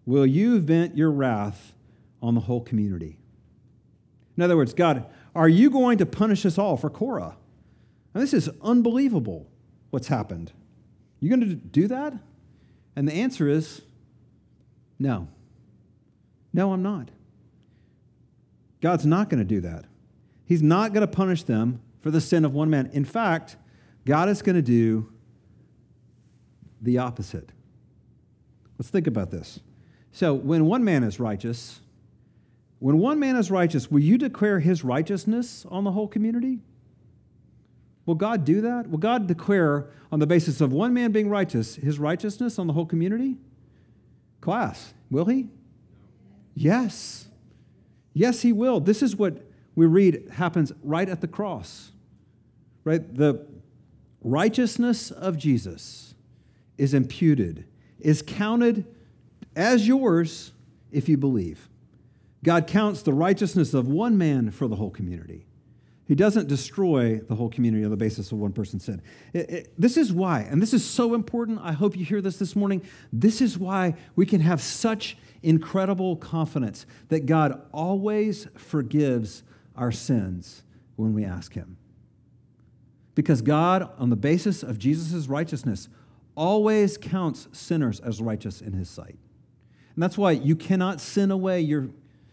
will 0.05 0.25
you 0.25 0.59
vent 0.59 0.95
your 0.95 1.11
wrath 1.11 1.73
on 2.21 2.35
the 2.35 2.41
whole 2.41 2.61
community? 2.61 3.17
In 4.37 4.43
other 4.43 4.55
words, 4.55 4.73
God, 4.73 5.05
are 5.35 5.49
you 5.49 5.69
going 5.69 5.97
to 5.97 6.05
punish 6.05 6.45
us 6.45 6.57
all 6.57 6.77
for 6.77 6.89
Korah? 6.89 7.35
Now, 8.13 8.21
this 8.21 8.33
is 8.33 8.49
unbelievable 8.61 9.49
what's 9.89 10.07
happened. 10.07 10.51
You 11.19 11.29
going 11.29 11.41
to 11.41 11.55
do 11.55 11.87
that? 11.89 12.13
And 12.95 13.07
the 13.07 13.13
answer 13.13 13.47
is 13.47 13.81
no. 14.99 15.27
No, 16.53 16.73
I'm 16.73 16.83
not. 16.83 17.09
God's 18.81 19.05
not 19.05 19.29
going 19.29 19.39
to 19.39 19.45
do 19.45 19.61
that. 19.61 19.85
He's 20.45 20.61
not 20.61 20.93
going 20.93 21.01
to 21.01 21.07
punish 21.07 21.43
them 21.43 21.81
for 22.01 22.11
the 22.11 22.21
sin 22.21 22.45
of 22.45 22.53
one 22.53 22.69
man. 22.69 22.89
In 22.93 23.05
fact, 23.05 23.55
God 24.05 24.29
is 24.29 24.41
going 24.41 24.55
to 24.55 24.61
do 24.61 25.11
the 26.81 26.97
opposite. 26.97 27.51
Let's 28.77 28.89
think 28.89 29.07
about 29.07 29.31
this. 29.31 29.59
So, 30.11 30.33
when 30.33 30.65
one 30.65 30.83
man 30.83 31.03
is 31.03 31.19
righteous, 31.19 31.81
when 32.79 32.97
one 32.97 33.19
man 33.19 33.35
is 33.35 33.51
righteous, 33.51 33.91
will 33.91 33.99
you 33.99 34.17
declare 34.17 34.59
his 34.59 34.83
righteousness 34.83 35.65
on 35.69 35.83
the 35.83 35.91
whole 35.91 36.07
community? 36.07 36.59
Will 38.05 38.15
God 38.15 38.45
do 38.45 38.61
that? 38.61 38.89
Will 38.89 38.97
God 38.97 39.27
declare, 39.27 39.87
on 40.11 40.19
the 40.19 40.25
basis 40.25 40.61
of 40.61 40.71
one 40.71 40.93
man 40.93 41.11
being 41.11 41.29
righteous, 41.29 41.75
his 41.75 41.99
righteousness 41.99 42.57
on 42.57 42.65
the 42.65 42.73
whole 42.73 42.85
community? 42.85 43.37
Class, 44.41 44.93
will 45.09 45.25
he? 45.25 45.47
Yes. 46.55 47.27
Yes, 48.13 48.41
he 48.41 48.53
will. 48.53 48.79
This 48.79 49.01
is 49.01 49.15
what 49.15 49.43
we 49.75 49.85
read 49.85 50.29
happens 50.33 50.71
right 50.83 51.07
at 51.07 51.21
the 51.21 51.27
cross. 51.27 51.91
Right? 52.83 53.15
The 53.15 53.45
righteousness 54.21 55.11
of 55.11 55.37
Jesus 55.37 56.13
is 56.77 56.93
imputed, 56.93 57.65
is 57.99 58.21
counted 58.21 58.85
as 59.55 59.87
yours 59.87 60.53
if 60.91 61.09
you 61.09 61.17
believe. 61.17 61.69
God 62.43 62.67
counts 62.67 63.01
the 63.01 63.13
righteousness 63.13 63.73
of 63.73 63.87
one 63.87 64.17
man 64.17 64.51
for 64.51 64.67
the 64.67 64.77
whole 64.77 64.89
community. 64.89 65.45
He 66.09 66.15
doesn't 66.15 66.47
destroy 66.47 67.19
the 67.19 67.35
whole 67.35 67.49
community 67.49 67.83
on 67.83 67.91
the 67.91 67.95
basis 67.95 68.31
of 68.31 68.39
one 68.39 68.51
person's 68.51 68.83
sin. 68.83 68.99
It, 69.31 69.49
it, 69.51 69.73
this 69.77 69.95
is 69.95 70.11
why, 70.11 70.39
and 70.41 70.59
this 70.59 70.73
is 70.73 70.83
so 70.83 71.13
important. 71.13 71.59
I 71.61 71.71
hope 71.71 71.95
you 71.95 72.03
hear 72.03 72.19
this 72.19 72.37
this 72.37 72.55
morning. 72.55 72.81
This 73.13 73.41
is 73.41 73.59
why 73.59 73.93
we 74.15 74.25
can 74.25 74.41
have 74.41 74.59
such 74.59 75.17
incredible 75.43 76.15
confidence 76.15 76.87
that 77.09 77.27
God 77.27 77.61
always 77.71 78.47
forgives 78.55 79.43
our 79.75 79.91
sins 79.91 80.63
when 80.95 81.13
we 81.13 81.23
ask 81.23 81.53
Him. 81.53 81.77
Because 83.13 83.43
God, 83.43 83.87
on 83.99 84.09
the 84.09 84.15
basis 84.15 84.63
of 84.63 84.79
Jesus' 84.79 85.27
righteousness, 85.27 85.89
always 86.33 86.97
counts 86.97 87.47
sinners 87.51 87.99
as 87.99 88.19
righteous 88.19 88.61
in 88.61 88.73
His 88.73 88.89
sight. 88.89 89.19
And 89.93 90.01
that's 90.01 90.17
why 90.17 90.31
you 90.31 90.55
cannot 90.55 91.01
sin 91.01 91.29
away 91.29 91.61
your 91.61 91.89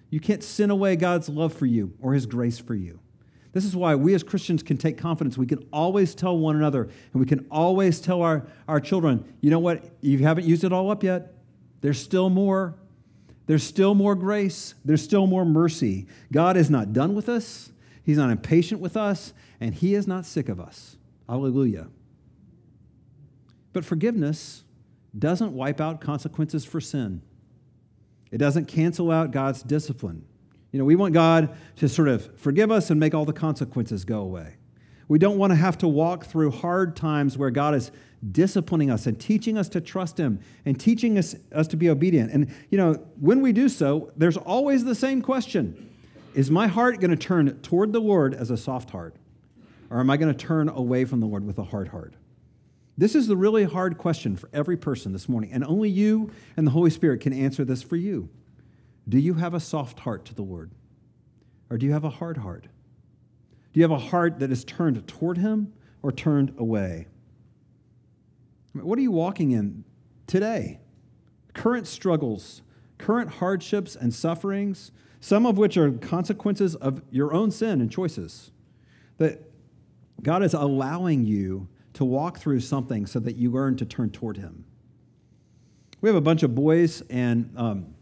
you 0.08 0.20
can't 0.20 0.42
sin 0.42 0.70
away 0.70 0.96
God's 0.96 1.28
love 1.28 1.52
for 1.52 1.66
you 1.66 1.92
or 2.00 2.14
his 2.14 2.26
grace 2.26 2.58
for 2.58 2.76
you. 2.76 3.00
This 3.56 3.64
is 3.64 3.74
why 3.74 3.94
we 3.94 4.12
as 4.12 4.22
Christians 4.22 4.62
can 4.62 4.76
take 4.76 4.98
confidence. 4.98 5.38
We 5.38 5.46
can 5.46 5.66
always 5.72 6.14
tell 6.14 6.36
one 6.36 6.56
another, 6.56 6.82
and 6.82 7.14
we 7.14 7.24
can 7.24 7.46
always 7.50 8.02
tell 8.02 8.20
our, 8.20 8.46
our 8.68 8.80
children, 8.80 9.24
you 9.40 9.48
know 9.48 9.58
what? 9.58 9.82
You 10.02 10.18
haven't 10.18 10.46
used 10.46 10.62
it 10.62 10.74
all 10.74 10.90
up 10.90 11.02
yet. 11.02 11.32
There's 11.80 11.98
still 11.98 12.28
more. 12.28 12.74
There's 13.46 13.62
still 13.62 13.94
more 13.94 14.14
grace. 14.14 14.74
There's 14.84 15.02
still 15.02 15.26
more 15.26 15.46
mercy. 15.46 16.06
God 16.30 16.58
is 16.58 16.68
not 16.68 16.92
done 16.92 17.14
with 17.14 17.30
us, 17.30 17.72
He's 18.02 18.18
not 18.18 18.28
impatient 18.28 18.82
with 18.82 18.94
us, 18.94 19.32
and 19.58 19.74
He 19.74 19.94
is 19.94 20.06
not 20.06 20.26
sick 20.26 20.50
of 20.50 20.60
us. 20.60 20.98
Hallelujah. 21.26 21.86
But 23.72 23.86
forgiveness 23.86 24.64
doesn't 25.18 25.54
wipe 25.54 25.80
out 25.80 26.02
consequences 26.02 26.66
for 26.66 26.82
sin, 26.82 27.22
it 28.30 28.36
doesn't 28.36 28.66
cancel 28.66 29.10
out 29.10 29.30
God's 29.30 29.62
discipline. 29.62 30.26
You 30.76 30.80
know, 30.80 30.84
we 30.84 30.96
want 30.96 31.14
God 31.14 31.56
to 31.76 31.88
sort 31.88 32.08
of 32.08 32.38
forgive 32.38 32.70
us 32.70 32.90
and 32.90 33.00
make 33.00 33.14
all 33.14 33.24
the 33.24 33.32
consequences 33.32 34.04
go 34.04 34.20
away. 34.20 34.56
We 35.08 35.18
don't 35.18 35.38
want 35.38 35.52
to 35.52 35.54
have 35.54 35.78
to 35.78 35.88
walk 35.88 36.26
through 36.26 36.50
hard 36.50 36.94
times 36.94 37.38
where 37.38 37.48
God 37.48 37.74
is 37.74 37.90
disciplining 38.30 38.90
us 38.90 39.06
and 39.06 39.18
teaching 39.18 39.56
us 39.56 39.70
to 39.70 39.80
trust 39.80 40.18
Him 40.18 40.38
and 40.66 40.78
teaching 40.78 41.16
us, 41.16 41.34
us 41.50 41.66
to 41.68 41.78
be 41.78 41.88
obedient. 41.88 42.30
And, 42.30 42.54
you 42.68 42.76
know, 42.76 42.92
when 43.18 43.40
we 43.40 43.54
do 43.54 43.70
so, 43.70 44.12
there's 44.18 44.36
always 44.36 44.84
the 44.84 44.94
same 44.94 45.22
question 45.22 45.90
Is 46.34 46.50
my 46.50 46.66
heart 46.66 47.00
going 47.00 47.10
to 47.10 47.16
turn 47.16 47.58
toward 47.60 47.94
the 47.94 48.00
Lord 48.00 48.34
as 48.34 48.50
a 48.50 48.58
soft 48.58 48.90
heart? 48.90 49.16
Or 49.88 49.98
am 50.00 50.10
I 50.10 50.18
going 50.18 50.30
to 50.30 50.38
turn 50.38 50.68
away 50.68 51.06
from 51.06 51.20
the 51.20 51.26
Lord 51.26 51.46
with 51.46 51.58
a 51.58 51.64
hard 51.64 51.88
heart? 51.88 52.12
This 52.98 53.14
is 53.14 53.28
the 53.28 53.36
really 53.38 53.64
hard 53.64 53.96
question 53.96 54.36
for 54.36 54.50
every 54.52 54.76
person 54.76 55.14
this 55.14 55.26
morning, 55.26 55.52
and 55.54 55.64
only 55.64 55.88
you 55.88 56.32
and 56.54 56.66
the 56.66 56.72
Holy 56.72 56.90
Spirit 56.90 57.22
can 57.22 57.32
answer 57.32 57.64
this 57.64 57.82
for 57.82 57.96
you. 57.96 58.28
Do 59.08 59.18
you 59.18 59.34
have 59.34 59.54
a 59.54 59.60
soft 59.60 60.00
heart 60.00 60.24
to 60.26 60.34
the 60.34 60.42
Lord? 60.42 60.70
Or 61.70 61.78
do 61.78 61.86
you 61.86 61.92
have 61.92 62.04
a 62.04 62.10
hard 62.10 62.38
heart? 62.38 62.64
Do 63.72 63.80
you 63.80 63.82
have 63.82 63.92
a 63.92 63.98
heart 63.98 64.38
that 64.40 64.50
is 64.50 64.64
turned 64.64 65.06
toward 65.06 65.38
Him 65.38 65.72
or 66.02 66.12
turned 66.12 66.54
away? 66.58 67.06
What 68.72 68.98
are 68.98 69.02
you 69.02 69.12
walking 69.12 69.52
in 69.52 69.84
today? 70.26 70.80
Current 71.54 71.86
struggles, 71.86 72.62
current 72.98 73.30
hardships 73.30 73.96
and 73.96 74.12
sufferings, 74.12 74.92
some 75.20 75.46
of 75.46 75.56
which 75.58 75.76
are 75.76 75.92
consequences 75.92 76.74
of 76.76 77.02
your 77.10 77.32
own 77.32 77.50
sin 77.50 77.80
and 77.80 77.90
choices. 77.90 78.50
That 79.18 79.42
God 80.22 80.42
is 80.42 80.54
allowing 80.54 81.24
you 81.24 81.68
to 81.94 82.04
walk 82.04 82.38
through 82.38 82.60
something 82.60 83.06
so 83.06 83.18
that 83.20 83.36
you 83.36 83.50
learn 83.50 83.76
to 83.76 83.86
turn 83.86 84.10
toward 84.10 84.36
Him. 84.36 84.64
We 86.00 86.08
have 86.08 86.16
a 86.16 86.20
bunch 86.20 86.42
of 86.42 86.54
boys, 86.54 87.02
and 87.08 87.52
um, 87.56 87.95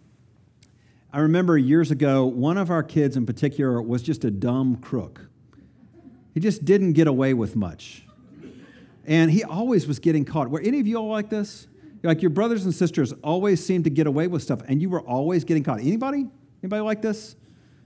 I 1.15 1.21
remember 1.21 1.57
years 1.57 1.93
ago, 1.93 2.27
one 2.27 2.59
of 2.59 2.73
our 2.73 2.83
kids 2.83 3.17
in 3.17 3.25
particular 3.25 3.81
was 3.81 4.03
just 4.03 4.25
a 4.25 4.33
dumb 4.33 4.75
crook. 4.75 5.29
He 6.35 6.41
just 6.41 6.65
didn't 6.65 6.95
get 6.95 7.07
away 7.07 7.35
with 7.35 7.55
much. 7.55 8.05
And 9.07 9.31
he 9.31 9.45
always 9.45 9.87
was 9.87 10.01
getting 10.01 10.25
caught. 10.25 10.51
Were 10.51 10.61
any 10.61 10.81
of 10.81 10.89
you 10.89 10.97
all 10.97 11.07
like 11.07 11.31
this? 11.31 11.69
Like 12.03 12.21
your 12.21 12.33
brothers 12.33 12.65
and 12.65 12.75
sisters 12.75 13.13
always 13.23 13.65
seemed 13.65 13.85
to 13.85 13.91
get 13.91 14.09
away 14.09 14.27
with 14.27 14.43
stuff, 14.43 14.63
and 14.67 14.83
you 14.83 14.91
were 14.91 15.03
always 15.03 15.45
getting 15.45 15.63
caught. 15.63 15.79
Anybody? 15.79 16.27
Anybody 16.65 16.83
like 16.83 17.01
this? 17.01 17.37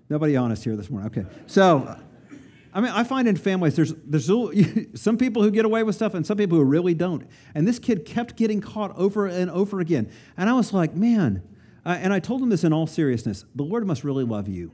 Nobody 0.08 0.34
honest 0.34 0.64
here 0.64 0.74
this 0.74 0.88
morning. 0.88 1.10
Okay. 1.10 1.28
So, 1.46 1.98
I 2.72 2.80
mean, 2.80 2.92
I 2.92 3.04
find 3.04 3.28
in 3.28 3.36
families 3.36 3.76
there's 3.76 3.92
there's 4.06 4.30
some 4.94 5.18
people 5.18 5.42
who 5.42 5.50
get 5.50 5.66
away 5.66 5.82
with 5.82 5.96
stuff 5.96 6.14
and 6.14 6.26
some 6.26 6.38
people 6.38 6.56
who 6.56 6.64
really 6.64 6.94
don't. 6.94 7.28
And 7.54 7.68
this 7.68 7.78
kid 7.78 8.06
kept 8.06 8.36
getting 8.36 8.62
caught 8.62 8.96
over 8.96 9.26
and 9.26 9.50
over 9.50 9.80
again. 9.80 10.10
And 10.38 10.48
I 10.48 10.54
was 10.54 10.72
like, 10.72 10.94
man. 10.94 11.42
Uh, 11.84 11.96
and 12.00 12.12
I 12.12 12.20
told 12.20 12.42
him 12.42 12.48
this 12.48 12.64
in 12.64 12.72
all 12.72 12.86
seriousness: 12.86 13.44
the 13.54 13.62
Lord 13.62 13.86
must 13.86 14.04
really 14.04 14.24
love 14.24 14.48
you. 14.48 14.72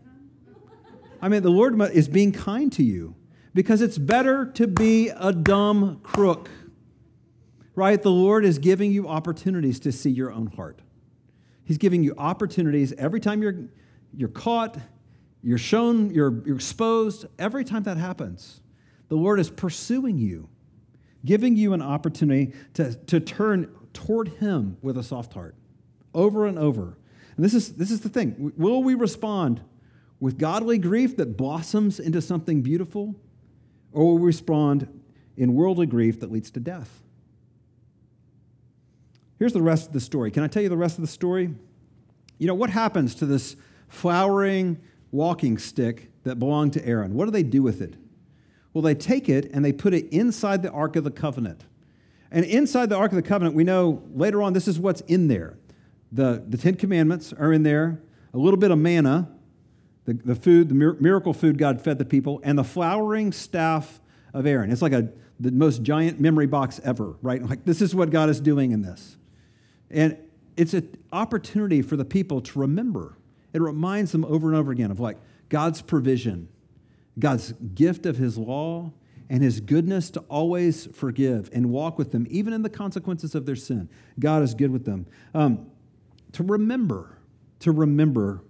I 1.21 1.29
mean, 1.29 1.43
the 1.43 1.51
Lord 1.51 1.81
is 1.93 2.09
being 2.09 2.33
kind 2.33 2.71
to 2.73 2.83
you 2.83 3.15
because 3.55 3.81
it's 3.81 3.97
better 3.97 4.47
to 4.53 4.67
be 4.67 5.09
a 5.09 5.33
dumb 5.33 6.01
crook. 6.03 6.51
Right? 7.75 8.01
The 8.01 8.11
Lord 8.11 8.45
is 8.45 8.59
giving 8.59 8.93
you 8.93 9.09
opportunities 9.09 9.81
to 9.81 9.93
see 9.93 10.11
your 10.11 10.31
own 10.31 10.49
heart. 10.49 10.81
He's 11.65 11.79
giving 11.79 12.05
you 12.05 12.15
opportunities 12.19 12.93
every 12.93 13.21
time 13.21 13.43
you're, 13.43 13.69
you're 14.15 14.29
caught, 14.29 14.77
you're 15.43 15.59
shown, 15.59 16.11
you're, 16.11 16.43
you're 16.45 16.57
exposed, 16.57 17.27
every 17.39 17.65
time 17.65 17.85
that 17.85 17.97
happens. 17.97 18.61
The 19.09 19.17
Lord 19.17 19.41
is 19.41 19.51
pursuing 19.51 20.19
you, 20.19 20.49
giving 21.25 21.57
you 21.57 21.73
an 21.73 21.83
opportunity 21.83 22.53
to, 22.75 22.95
to 22.95 23.19
turn 23.19 23.75
toward 23.93 24.29
Him 24.29 24.77
with 24.83 24.99
a 24.99 25.03
soft 25.03 25.33
heart 25.33 25.57
over 26.15 26.47
and 26.47 26.59
over. 26.59 26.97
And 27.37 27.45
this 27.45 27.55
is, 27.55 27.75
this 27.75 27.91
is 27.91 28.01
the 28.01 28.09
thing. 28.09 28.53
Will 28.57 28.83
we 28.83 28.95
respond 28.95 29.61
with 30.21 30.39
godly 30.39 30.79
grief 30.79 31.17
that 31.17 31.37
blossoms 31.37 31.99
into 31.99 32.23
something 32.23 32.63
beautiful? 32.63 33.17
or 33.95 34.05
will 34.05 34.19
we 34.19 34.27
respond 34.27 34.89
in 35.37 35.55
worldly 35.55 35.87
grief 35.87 36.21
that 36.21 36.31
leads 36.31 36.51
to 36.51 36.61
death? 36.61 37.01
Here's 39.39 39.53
the 39.53 39.63
rest 39.63 39.87
of 39.87 39.93
the 39.93 40.01
story. 40.01 40.31
Can 40.31 40.43
I 40.43 40.49
tell 40.49 40.63
you 40.63 40.69
the 40.69 40.77
rest 40.77 40.99
of 40.99 41.03
the 41.03 41.09
story? 41.09 41.55
You 42.39 42.47
know, 42.47 42.55
what 42.55 42.71
happens 42.71 43.15
to 43.17 43.27
this 43.27 43.57
flowering 43.89 44.81
walking 45.13 45.59
stick 45.59 46.11
that 46.25 46.39
belonged 46.39 46.73
to 46.75 46.87
Aaron? 46.87 47.15
What 47.15 47.27
do 47.27 47.31
they 47.31 47.43
do 47.43 47.63
with 47.63 47.81
it? 47.81 47.95
Well, 48.73 48.83
they 48.83 48.95
take 48.95 49.29
it 49.29 49.51
and 49.53 49.65
they 49.65 49.73
put 49.73 49.95
it 49.95 50.13
inside 50.13 50.63
the 50.63 50.71
Ark 50.71 50.97
of 50.97 51.05
the 51.05 51.11
Covenant. 51.11 51.65
And 52.31 52.45
inside 52.45 52.89
the 52.89 52.97
Ark 52.97 53.13
of 53.13 53.17
the 53.17 53.23
Covenant, 53.23 53.55
we 53.55 53.63
know 53.63 54.03
later 54.13 54.43
on 54.43 54.53
this 54.53 54.67
is 54.67 54.81
what's 54.81 55.01
in 55.03 55.29
there. 55.29 55.57
The, 56.15 56.45
the 56.49 56.57
Ten 56.57 56.77
Commandments 56.77 57.33
are 57.33 57.53
in 57.53 57.65
there, 57.65 58.01
a 58.33 58.39
little 58.39 58.57
bit 58.57 58.71
of 58.71 58.79
manna, 58.79 59.29
the, 60.05 60.15
the 60.15 60.37
food, 60.37 60.69
the 60.69 60.75
miracle 60.75 61.35
food 61.35 61.59
God 61.59 61.81
fed 61.81 61.99
the 61.99 62.05
people, 62.05 62.41
and 62.45 62.57
the 62.57 62.65
flowering 62.65 63.33
staff 63.33 64.01
of 64.33 64.47
Aaron. 64.47 64.71
It's 64.71 64.81
like 64.81 64.93
a, 64.93 65.09
the 65.41 65.51
most 65.51 65.83
giant 65.83 66.21
memory 66.21 66.47
box 66.47 66.81
ever, 66.85 67.17
right? 67.21 67.43
Like, 67.43 67.65
this 67.65 67.83
is 67.83 67.97
what 67.97 68.11
God 68.11 68.31
is 68.31 68.41
doing 68.41 68.71
in 68.71 68.83
this. 68.83 69.17
And 69.91 70.17
it's 70.57 70.73
an 70.73 70.97
opportunity 71.13 71.83
for 71.83 71.97
the 71.97 72.05
people 72.05 72.41
to 72.43 72.61
remember. 72.61 73.19
It 73.53 73.61
reminds 73.61 74.13
them 74.13 74.25
over 74.25 74.49
and 74.49 74.57
over 74.57 74.71
again 74.71 74.93
of 74.93 75.01
like 75.01 75.19
God's 75.49 75.83
provision, 75.83 76.49
God's 77.19 77.53
gift 77.75 78.07
of 78.07 78.19
his 78.19 78.39
law, 78.39 78.93
and 79.29 79.43
his 79.43 79.59
goodness 79.59 80.11
to 80.11 80.21
always 80.29 80.87
forgive 80.87 81.51
and 81.53 81.71
walk 81.71 81.99
with 81.99 82.13
them, 82.13 82.27
even 82.31 82.53
in 82.53 82.63
the 82.63 82.71
consequences 82.71 83.35
of 83.35 83.47
their 83.47 83.57
sin. 83.57 83.89
God 84.21 84.43
is 84.43 84.55
good 84.55 84.71
with 84.71 84.85
them. 84.85 85.07
Um, 85.35 85.71
to 86.35 86.43
remember, 86.43 87.19
to 87.61 87.73
remember 87.73 88.45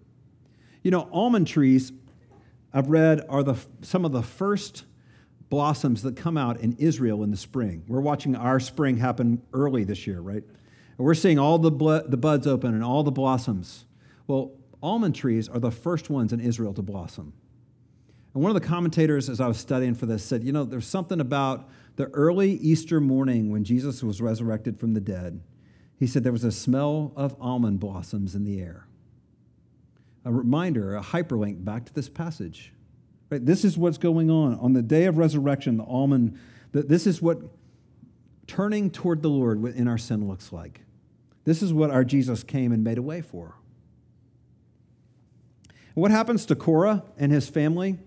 you 0.85 0.91
know, 0.91 1.09
almond 1.11 1.49
trees, 1.49 1.93
I've 2.73 2.89
read, 2.89 3.25
are 3.29 3.43
the, 3.43 3.57
some 3.81 4.05
of 4.05 4.13
the 4.13 4.23
first 4.23 4.85
blossoms 5.49 6.03
that 6.03 6.15
come 6.15 6.37
out 6.37 6.61
in 6.61 6.75
Israel 6.79 7.25
in 7.25 7.31
the 7.31 7.37
spring. 7.37 7.85
We're 7.89 8.01
watching 8.01 8.37
our 8.37 8.61
spring 8.61 8.99
happen 8.99 9.43
early 9.53 9.85
this 9.85 10.07
year, 10.07 10.21
right? 10.21 10.43
And 10.43 10.99
we're 10.99 11.15
seeing 11.15 11.39
all 11.39 11.59
the, 11.59 11.71
bl- 11.71 12.07
the 12.07 12.19
buds 12.19 12.47
open 12.47 12.75
and 12.75 12.85
all 12.85 13.03
the 13.03 13.11
blossoms. 13.11 13.87
Well, 14.27 14.53
almond 14.83 15.15
trees 15.15 15.49
are 15.49 15.59
the 15.59 15.71
first 15.71 16.11
ones 16.11 16.33
in 16.33 16.41
Israel 16.41 16.75
to 16.75 16.83
blossom. 16.83 17.33
And 18.35 18.43
one 18.43 18.55
of 18.55 18.61
the 18.61 18.69
commentators, 18.69 19.31
as 19.31 19.41
I 19.41 19.47
was 19.47 19.57
studying 19.57 19.95
for 19.95 20.07
this, 20.07 20.23
said, 20.23 20.45
you 20.45 20.53
know, 20.53 20.65
there's 20.65 20.87
something 20.87 21.21
about 21.21 21.71
the 21.97 22.07
early 22.09 22.53
Easter 22.53 23.01
morning 23.01 23.51
when 23.51 23.65
Jesus 23.65 24.03
was 24.03 24.21
resurrected 24.21 24.79
from 24.79 24.93
the 24.93 25.01
dead. 25.01 25.41
He 26.05 26.09
said 26.09 26.23
there 26.23 26.33
was 26.33 26.45
a 26.45 26.53
smell 26.53 27.15
of 27.17 27.35
almond 27.41 27.81
blossoms 27.81 28.35
in 28.35 28.45
the 28.45 28.61
air 28.61 28.87
a 30.27 30.31
reminder, 30.31 30.97
a 30.97 31.03
hyperlink 31.03 31.65
back 31.65 31.87
to 31.87 31.95
this 31.95 32.11
passage. 32.11 32.75
Right? 33.31 33.43
This 33.43 33.65
is 33.65 33.79
what's 33.79 33.97
going 33.97 34.31
on. 34.31 34.59
On 34.59 34.75
the 34.75 34.83
day 34.83 35.07
of 35.07 35.17
resurrection, 35.17 35.79
the 35.79 35.85
almond, 35.85 36.39
this 36.73 37.07
is 37.07 37.23
what 37.23 37.39
turning 38.47 38.91
toward 38.91 39.23
the 39.23 39.31
Lord 39.31 39.65
in 39.65 39.89
our 39.89 39.97
sin 39.97 40.29
looks 40.29 40.53
like. 40.53 40.83
This 41.45 41.63
is 41.63 41.73
what 41.73 41.91
our 41.91 42.05
Jesus 42.05 42.43
came 42.43 42.71
and 42.71 42.85
made 42.85 42.99
a 42.99 43.03
way 43.03 43.23
for. 43.23 43.55
What 45.95 46.11
happens 46.11 46.45
to 46.47 46.55
Korah 46.55 47.03
and 47.17 47.33
his 47.33 47.49
family? 47.49 47.99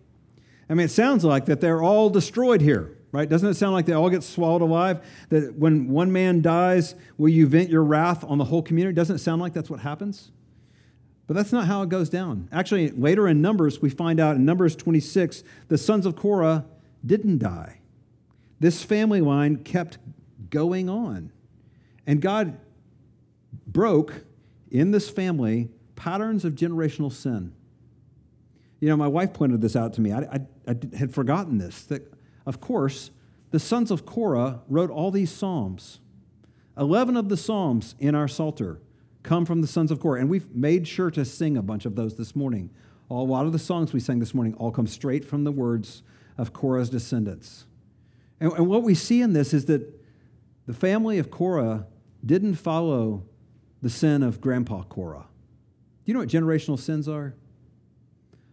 I 0.70 0.76
mean, 0.76 0.86
it 0.86 0.92
sounds 0.92 1.24
like 1.24 1.48
that 1.48 1.62
they're 1.62 1.82
all 1.82 2.12
destroyed 2.12 2.62
here, 2.62 2.96
right? 3.12 3.28
Doesn't 3.28 3.50
it 3.50 3.56
sound 3.56 3.74
like 3.74 3.86
they 3.86 3.94
all 3.94 4.10
get 4.10 4.24
swallowed 4.24 4.62
alive? 4.62 5.06
That 5.30 5.56
when 5.56 5.90
one 5.90 6.12
man 6.12 6.42
dies, 6.42 6.96
will 7.18 7.30
you 7.30 7.48
vent 7.48 7.70
your 7.70 7.84
wrath 7.84 8.24
on 8.24 8.38
the 8.38 8.46
whole 8.46 8.62
community? 8.62 8.96
Doesn't 8.96 9.18
it 9.18 9.20
sound 9.20 9.42
like 9.42 9.54
that's 9.54 9.70
what 9.70 9.80
happens? 9.80 10.32
But 11.28 11.36
that's 11.36 11.52
not 11.52 11.68
how 11.68 11.82
it 11.82 11.90
goes 11.90 12.10
down. 12.10 12.48
Actually, 12.52 12.92
later 12.92 13.28
in 13.28 13.42
Numbers, 13.42 13.82
we 13.82 13.90
find 13.90 14.20
out 14.20 14.38
in 14.38 14.46
Numbers 14.46 14.76
26, 14.76 15.44
the 15.68 15.78
sons 15.78 16.06
of 16.06 16.16
Korah 16.16 16.66
didn't 17.06 17.40
die. 17.40 17.80
This 18.60 18.84
family 18.84 19.22
line 19.22 19.58
kept 19.58 19.98
going 20.50 20.90
on. 20.90 21.32
And 22.06 22.22
God 22.22 22.58
broke 23.68 24.24
in 24.72 24.92
this 24.92 25.10
family 25.10 25.70
patterns 25.96 26.46
of 26.46 26.54
generational 26.54 27.12
sin. 27.12 27.54
You 28.80 28.90
know, 28.90 28.98
my 28.98 29.08
wife 29.08 29.34
pointed 29.34 29.62
this 29.62 29.76
out 29.76 29.94
to 29.94 30.02
me. 30.02 30.14
I, 30.14 30.20
I, 30.20 30.40
I 30.68 30.76
had 30.98 31.14
forgotten 31.14 31.58
this. 31.58 31.84
That, 31.86 32.14
of 32.48 32.62
course, 32.62 33.12
the 33.52 33.60
sons 33.60 33.92
of 33.92 34.06
Korah 34.06 34.62
wrote 34.70 34.90
all 34.90 35.12
these 35.12 35.30
Psalms. 35.30 36.00
11 36.78 37.18
of 37.18 37.28
the 37.28 37.36
Psalms 37.36 37.94
in 38.00 38.16
our 38.16 38.30
Psalter 38.30 38.80
come 39.22 39.46
from 39.46 39.60
the 39.60 39.68
sons 39.68 39.92
of 39.92 40.00
Korah. 40.00 40.22
And 40.22 40.30
we've 40.30 40.50
made 40.56 40.88
sure 40.88 41.12
to 41.12 41.26
sing 41.26 41.58
a 41.58 41.62
bunch 41.62 41.86
of 41.86 41.98
those 41.98 42.16
this 42.16 42.38
morning. 42.38 42.70
A 43.12 43.16
lot 43.16 43.46
of 43.46 43.52
the 43.52 43.60
songs 43.60 43.92
we 43.92 44.00
sang 44.00 44.20
this 44.20 44.34
morning 44.34 44.54
all 44.56 44.72
come 44.72 44.88
straight 44.88 45.26
from 45.26 45.44
the 45.44 45.52
words 45.52 46.04
of 46.38 46.54
Korah's 46.54 46.90
descendants. 46.90 47.66
And, 48.40 48.54
and 48.54 48.68
what 48.68 48.84
we 48.84 48.96
see 48.96 49.22
in 49.22 49.34
this 49.34 49.54
is 49.54 49.66
that 49.66 50.02
the 50.68 50.74
family 50.74 51.20
of 51.20 51.30
Korah 51.30 51.86
didn't 52.26 52.56
follow 52.56 53.26
the 53.82 53.90
sin 53.90 54.24
of 54.24 54.40
Grandpa 54.40 54.84
Korah. 54.84 55.28
Do 56.06 56.12
you 56.12 56.14
know 56.14 56.22
what 56.22 56.30
generational 56.30 56.80
sins 56.80 57.10
are? 57.10 57.36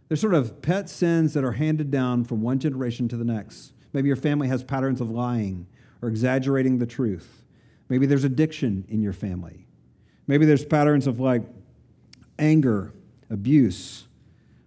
They're 0.09 0.16
sort 0.16 0.35
of 0.35 0.62
pet 0.62 0.88
sins 0.88 1.35
that 1.35 1.44
are 1.44 1.52
handed 1.52 1.92
down 1.92 2.24
from 2.24 2.42
one 2.42 2.59
generation 2.59 3.07
to 3.09 3.16
the 3.16 3.24
next. 3.24 3.74
Maybe 3.94 4.09
your 4.09 4.16
family 4.16 4.48
has 4.48 4.62
patterns 4.62 5.00
of 5.00 5.11
lying 5.11 5.66
or 6.02 6.09
exaggerating 6.11 6.78
the 6.78 6.87
truth. 6.87 7.42
Maybe 7.88 8.04
there's 8.04 8.24
addiction 8.24 8.85
in 8.88 9.00
your 9.00 9.14
family. 9.14 9.66
Maybe 10.26 10.44
there's 10.44 10.64
patterns 10.64 11.07
of 11.07 11.20
like 11.20 11.42
anger, 12.38 12.92
abuse. 13.30 14.04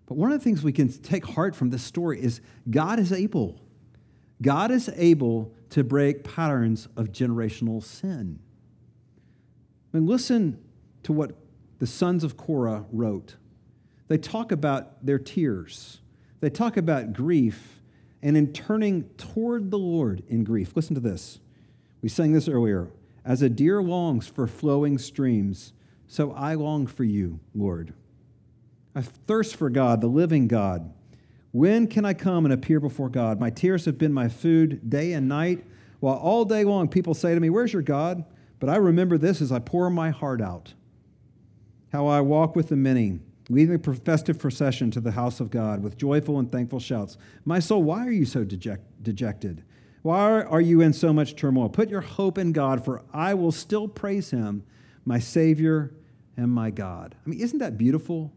But 0.08 0.16
one 0.18 0.32
of 0.32 0.40
the 0.40 0.44
things 0.44 0.64
we 0.64 0.72
can 0.72 0.90
take 0.90 1.26
heart 1.26 1.56
from 1.56 1.70
this 1.70 1.84
story 1.84 2.20
is 2.22 2.42
God 2.70 2.98
is 2.98 3.12
able. 3.12 3.62
God 4.42 4.72
is 4.72 4.90
able 4.96 5.54
to 5.72 5.84
break 5.84 6.24
patterns 6.24 6.88
of 6.96 7.12
generational 7.12 7.84
sin. 7.84 8.40
Mean, 9.92 10.06
listen 10.06 10.60
to 11.04 11.14
what 11.14 11.32
the 11.80 11.88
sons 11.88 12.24
of 12.24 12.38
Korah 12.38 12.86
wrote. 12.92 13.36
They 14.08 14.18
talk 14.18 14.52
about 14.52 15.06
their 15.06 15.20
tears, 15.20 16.00
they 16.40 16.50
talk 16.50 16.78
about 16.78 17.14
grief, 17.14 17.77
and 18.22 18.36
in 18.36 18.54
turning 18.54 19.04
toward 19.18 19.72
the 19.72 19.78
Lord 19.78 20.24
in 20.28 20.44
grief. 20.44 20.76
Listen 20.76 20.96
to 20.96 21.02
this. 21.02 21.40
We 22.02 22.10
sang 22.10 22.32
this 22.32 22.48
earlier. 22.48 22.90
As 23.26 23.42
a 23.42 23.50
deer 23.50 23.82
longs 23.82 24.28
for 24.28 24.48
flowing 24.48 24.98
streams, 24.98 25.74
so 26.08 26.32
I 26.32 26.54
long 26.54 26.88
for 26.88 27.04
you, 27.04 27.40
Lord. 27.54 27.94
I 28.96 29.02
thirst 29.02 29.56
for 29.56 29.70
God, 29.70 30.02
the 30.02 30.08
living 30.08 30.48
God. 30.48 30.94
When 31.52 31.88
can 31.88 32.06
I 32.06 32.14
come 32.14 32.46
and 32.46 32.54
appear 32.54 32.80
before 32.80 33.10
God? 33.10 33.40
My 33.40 33.50
tears 33.50 33.86
have 33.86 33.98
been 33.98 34.14
my 34.14 34.30
food 34.30 34.90
day 34.90 35.14
and 35.14 35.28
night, 35.28 35.66
while 36.00 36.16
all 36.16 36.46
day 36.46 36.64
long 36.64 36.88
people 36.88 37.14
say 37.14 37.34
to 37.34 37.40
me, 37.40 37.50
Where's 37.50 37.74
your 37.74 37.82
God? 37.82 38.24
But 38.60 38.70
I 38.70 38.78
remember 38.78 39.18
this 39.18 39.42
as 39.42 39.52
I 39.52 39.60
pour 39.60 39.90
my 39.90 40.10
heart 40.10 40.42
out. 40.42 40.74
How 41.92 42.08
I 42.08 42.22
walk 42.22 42.56
with 42.56 42.70
the 42.70 42.76
many, 42.76 43.20
leading 43.50 43.76
a 43.76 43.94
festive 43.94 44.40
procession 44.40 44.92
to 44.92 45.00
the 45.00 45.12
house 45.12 45.40
of 45.40 45.50
God 45.50 45.82
with 45.82 45.98
joyful 45.98 46.40
and 46.40 46.52
thankful 46.52 46.80
shouts. 46.80 47.18
My 47.46 47.60
soul, 47.60 47.84
why 47.84 48.06
are 48.06 48.12
you 48.12 48.26
so 48.26 48.44
deject- 48.44 49.04
dejected? 49.04 49.64
Why 50.02 50.42
are 50.42 50.62
you 50.62 50.82
in 50.82 50.94
so 50.94 51.12
much 51.12 51.36
turmoil? 51.36 51.70
Put 51.70 51.90
your 51.90 52.02
hope 52.02 52.38
in 52.38 52.52
God, 52.52 52.84
for 52.84 53.04
I 53.14 53.34
will 53.34 53.52
still 53.52 53.88
praise 53.88 54.32
him, 54.32 54.64
my 55.06 55.20
Savior 55.20 55.94
and 56.36 56.52
my 56.52 56.72
God. 56.72 57.16
I 57.26 57.30
mean, 57.30 57.40
isn't 57.40 57.60
that 57.60 57.78
beautiful? 57.78 58.34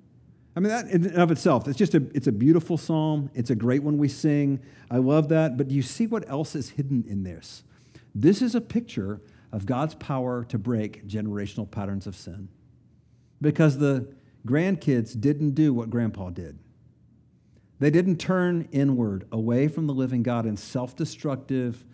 I 0.57 0.61
mean, 0.61 0.70
that 0.70 0.88
in 0.88 1.14
of 1.14 1.31
itself, 1.31 1.68
it's 1.68 1.79
just 1.79 1.94
a, 1.94 2.03
it's 2.14 2.27
a 2.27 2.33
beautiful 2.33 2.77
psalm. 2.77 3.31
It's 3.35 3.51
a 3.51 3.55
great 3.55 3.83
one 3.83 3.99
we 3.99 4.09
sing. 4.09 4.61
I 4.90 4.99
love 4.99 5.29
that. 5.29 5.57
But 5.57 5.68
do 5.68 5.75
you 5.75 5.83
see 5.83 6.07
what 6.07 6.29
else 6.29 6.55
is 6.55 6.70
hidden 6.70 7.05
in 7.09 7.23
this? 7.23 7.62
This 8.14 8.42
is 8.42 8.55
a 8.55 8.61
picture 8.61 9.20
of 9.53 9.66
God's 9.66 9.94
power 9.94 10.44
to 10.44 10.59
break 10.59 11.07
generational 11.07 11.70
patterns 11.70 12.07
of 12.07 12.16
sin. 12.16 12.49
Because 13.40 13.79
the 13.79 14.12
grandkids 14.46 15.18
didn't 15.20 15.55
do 15.55 15.72
what 15.72 15.90
grandpa 15.90 16.31
did. 16.31 16.59
They 17.79 17.90
didn't 17.90 18.18
turn 18.18 18.68
inward 18.72 19.26
away 19.33 19.66
from 19.68 19.87
the 19.87 19.94
living 19.94 20.22
God 20.22 20.46
in 20.46 20.57
self 20.57 20.94
destructive 20.94 21.85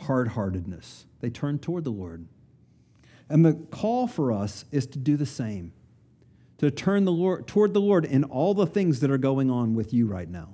hard 0.00 0.28
heartedness. 0.28 1.06
They 1.20 1.30
turned 1.30 1.62
toward 1.62 1.84
the 1.84 1.90
Lord. 1.90 2.26
And 3.28 3.44
the 3.44 3.54
call 3.54 4.06
for 4.06 4.32
us 4.32 4.64
is 4.70 4.86
to 4.88 4.98
do 4.98 5.16
the 5.16 5.26
same, 5.26 5.72
to 6.58 6.70
turn 6.70 7.04
the 7.04 7.12
Lord, 7.12 7.46
toward 7.46 7.74
the 7.74 7.80
Lord 7.80 8.04
in 8.04 8.24
all 8.24 8.54
the 8.54 8.66
things 8.66 9.00
that 9.00 9.10
are 9.10 9.18
going 9.18 9.50
on 9.50 9.74
with 9.74 9.92
you 9.92 10.06
right 10.06 10.28
now, 10.28 10.50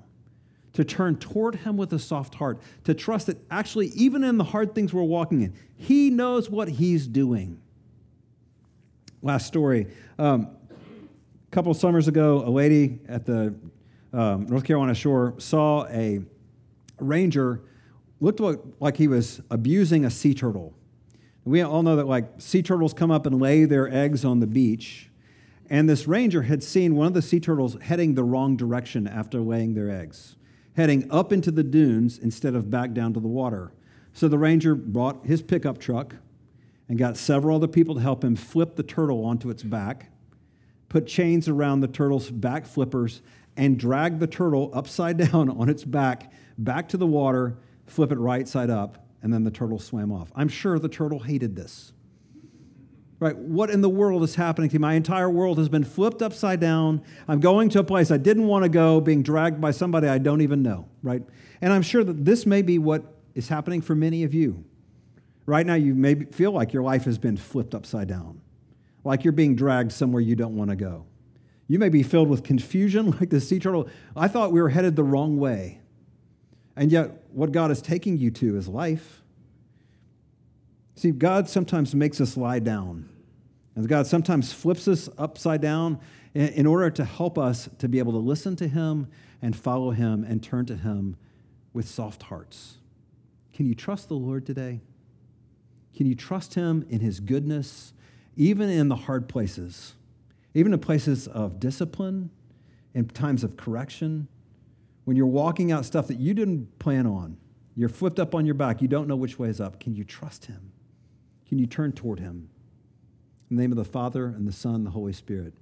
to 0.75 0.85
turn 0.85 1.17
toward 1.17 1.57
Him 1.57 1.77
with 1.77 1.93
a 1.93 1.99
soft 1.99 2.35
heart, 2.37 2.61
to 2.85 2.95
trust 2.95 3.27
that 3.27 3.39
actually, 3.51 3.89
even 3.89 4.25
in 4.25 4.39
the 4.39 4.45
hard 4.45 4.75
things 4.75 4.93
we're 4.93 5.03
walking 5.03 5.43
in, 5.43 5.55
He 5.77 6.09
knows 6.11 6.49
what 6.49 6.69
He's 6.69 7.07
doing. 7.07 7.61
Last 9.21 9.47
story. 9.47 9.89
Um, 10.19 10.57
couple 11.53 11.75
summers 11.75 12.09
ago, 12.09 12.43
a 12.47 12.49
lady 12.49 12.99
at 13.09 13.27
the 13.27 13.55
um, 14.15 14.47
North 14.47 14.65
Carolina 14.65 14.95
shore 14.95 15.35
saw 15.37 15.87
a 15.89 16.23
ranger 16.99 17.61
looked 18.21 18.41
like 18.81 18.97
he 18.97 19.07
was 19.07 19.43
abusing 19.51 20.07
a 20.07 20.11
sea 20.11 20.33
turtle. 20.33 20.73
We 21.45 21.61
all 21.61 21.83
know 21.83 21.97
that 21.97 22.07
like 22.07 22.25
sea 22.39 22.63
turtles 22.63 22.95
come 22.95 23.11
up 23.11 23.27
and 23.27 23.39
lay 23.39 23.67
their 23.67 23.93
eggs 23.93 24.25
on 24.25 24.41
the 24.41 24.47
beach. 24.47 25.11
And 25.69 25.91
this 25.91 26.07
ranger 26.07 26.43
had 26.43 26.63
seen 26.63 26.97
one 26.97 27.09
of 27.09 27.15
the 27.15 27.21
sea 27.21 27.39
turtles 27.39 27.77
heading 27.83 28.15
the 28.15 28.25
wrong 28.25 28.57
direction 28.57 29.07
after 29.07 29.39
laying 29.39 29.75
their 29.75 29.91
eggs, 29.91 30.37
heading 30.77 31.07
up 31.11 31.35
into 31.35 31.51
the 31.51 31.63
dunes 31.63 32.19
instead 32.19 32.55
of 32.55 32.71
back 32.71 32.95
down 32.95 33.13
to 33.13 33.21
the 33.21 33.29
water. 33.29 33.75
So 34.15 34.27
the 34.27 34.39
ranger 34.39 34.75
brought 34.75 35.27
his 35.27 35.43
pickup 35.43 35.77
truck 35.77 36.17
and 36.89 36.97
got 36.97 37.19
several 37.19 37.57
other 37.57 37.69
people 37.69 37.95
to 37.97 38.01
help 38.01 38.25
him 38.25 38.37
flip 38.37 38.77
the 38.77 38.83
turtle 38.83 39.23
onto 39.27 39.51
its 39.51 39.63
back, 39.63 40.09
put 40.93 41.07
chains 41.07 41.49
around 41.49 41.81
the 41.81 41.89
turtle's 41.89 42.31
back 42.31 42.67
flippers, 42.67 43.23
and 43.57 43.79
drag 43.79 44.19
the 44.19 44.27
turtle 44.27 44.71
upside 44.75 45.17
down 45.33 45.49
on 45.49 45.69
its 45.69 45.85
back 45.85 46.31
back 46.59 46.89
to 46.91 46.99
the 46.99 47.07
water, 47.07 47.57
flip 47.87 48.13
it 48.13 48.19
right 48.19 48.47
side 48.47 48.71
up, 48.71 49.07
and 49.23 49.33
then 49.33 49.43
the 49.43 49.51
turtle 49.51 49.79
swam 49.79 50.13
off. 50.13 50.31
I'm 50.37 50.49
sure 50.49 50.79
the 50.79 50.89
turtle 50.89 51.21
hated 51.21 51.57
this. 51.57 51.93
Right? 53.19 53.37
What 53.37 53.71
in 53.71 53.81
the 53.81 53.89
world 53.89 54.23
is 54.23 54.35
happening 54.35 54.69
to 54.71 54.79
me? 54.79 54.81
My 54.81 54.95
entire 54.95 55.31
world 55.31 55.57
has 55.59 55.69
been 55.69 55.85
flipped 55.85 56.23
upside 56.23 56.61
down. 56.61 57.03
I'm 57.27 57.41
going 57.41 57.69
to 57.71 57.79
a 57.79 57.85
place 57.85 58.11
I 58.11 58.17
didn't 58.17 58.49
want 58.49 58.65
to 58.65 58.69
go, 58.69 59.01
being 59.01 59.23
dragged 59.23 59.61
by 59.61 59.71
somebody 59.71 60.09
I 60.09 60.19
don't 60.19 60.41
even 60.41 60.63
know, 60.63 60.89
right? 61.03 61.23
And 61.61 61.73
I'm 61.73 61.83
sure 61.83 62.05
that 62.05 62.25
this 62.25 62.45
may 62.45 62.63
be 62.63 62.79
what 62.79 63.05
is 63.35 63.49
happening 63.49 63.81
for 63.81 63.95
many 63.95 64.25
of 64.25 64.35
you. 64.35 64.65
Right 65.47 65.65
now, 65.65 65.75
you 65.75 65.95
may 65.95 66.17
feel 66.17 66.51
like 66.53 66.73
your 66.73 66.83
life 66.83 67.05
has 67.05 67.17
been 67.17 67.37
flipped 67.37 67.75
upside 67.75 68.09
down, 68.09 68.41
like 69.05 69.25
you're 69.25 69.33
being 69.33 69.57
dragged 69.57 69.93
somewhere 69.93 70.21
you 70.21 70.37
don't 70.37 70.57
want 70.57 70.71
to 70.71 70.77
go. 70.77 71.07
You 71.69 71.79
may 71.79 71.89
be 71.89 72.03
filled 72.03 72.29
with 72.29 72.45
confusion 72.45 73.11
like 73.21 73.31
the 73.31 73.41
sea 73.41 73.59
turtle. 73.59 73.89
I 74.17 74.29
thought 74.29 74.53
we 74.53 74.61
were 74.61 74.69
headed 74.69 74.97
the 74.97 75.05
wrong 75.05 75.39
way. 75.39 75.81
And 76.77 76.91
yet, 76.91 77.25
what 77.33 77.53
God 77.53 77.71
is 77.71 77.83
taking 77.83 78.17
you 78.17 78.31
to 78.31 78.57
is 78.57 78.69
life. 78.69 79.23
See, 80.97 81.11
God 81.11 81.49
sometimes 81.49 81.95
makes 81.95 82.21
us 82.21 82.37
lie 82.37 82.59
down. 82.59 83.09
And 83.75 83.89
God 83.89 84.07
sometimes 84.07 84.53
flips 84.53 84.87
us 84.87 85.09
upside 85.17 85.61
down 85.61 85.99
in 86.35 86.67
order 86.67 86.91
to 86.91 87.05
help 87.05 87.39
us 87.39 87.69
to 87.79 87.89
be 87.89 87.99
able 87.99 88.13
to 88.13 88.19
listen 88.19 88.57
to 88.57 88.69
Him 88.69 89.09
and 89.41 89.57
follow 89.57 89.91
Him 89.91 90.25
and 90.25 90.43
turn 90.43 90.67
to 90.67 90.77
Him 90.77 91.17
with 91.73 91.89
soft 91.89 92.25
hearts. 92.25 92.79
Can 93.53 93.67
you 93.67 93.75
trust 93.75 94.09
the 94.09 94.15
Lord 94.15 94.47
today? 94.47 94.81
Can 95.95 96.07
you 96.07 96.15
trust 96.15 96.55
Him 96.55 96.87
in 96.89 97.01
His 97.01 97.21
goodness, 97.21 97.93
even 98.37 98.69
in 98.69 98.89
the 98.89 98.97
hard 98.97 99.29
places? 99.29 99.95
even 100.55 100.73
in 100.73 100.79
places 100.79 101.29
of 101.29 101.59
discipline, 101.59 102.31
in 102.95 103.09
times 103.09 103.43
of 103.43 103.57
correction, 103.57 104.29
when 105.05 105.17
you're 105.17 105.27
walking 105.27 105.73
out 105.73 105.85
stuff 105.85 106.07
that 106.09 106.19
you 106.19 106.35
didn't 106.35 106.79
plan 106.79 107.07
on, 107.07 107.37
you're 107.75 107.89
flipped 107.89 108.21
up 108.21 108.35
on 108.35 108.45
your 108.45 108.55
back, 108.55 108.83
you 108.83 108.89
don't 108.89 109.09
know 109.09 109.17
which 109.17 109.39
way 109.39 109.49
is 109.49 109.61
up. 109.61 109.81
Can 109.81 109.95
you 109.95 110.05
trust 110.05 110.45
Him? 110.45 110.73
Can 111.49 111.59
you 111.59 111.67
turn 111.67 111.93
toward 111.93 112.21
Him? 112.21 112.51
In 113.51 113.57
the 113.57 113.63
name 113.63 113.73
of 113.73 113.79
the 113.79 113.85
Father, 113.85 114.27
and 114.27 114.47
the 114.47 114.53
Son, 114.53 114.75
and 114.77 114.87
the 114.87 114.91
Holy 114.91 115.13
Spirit. 115.13 115.55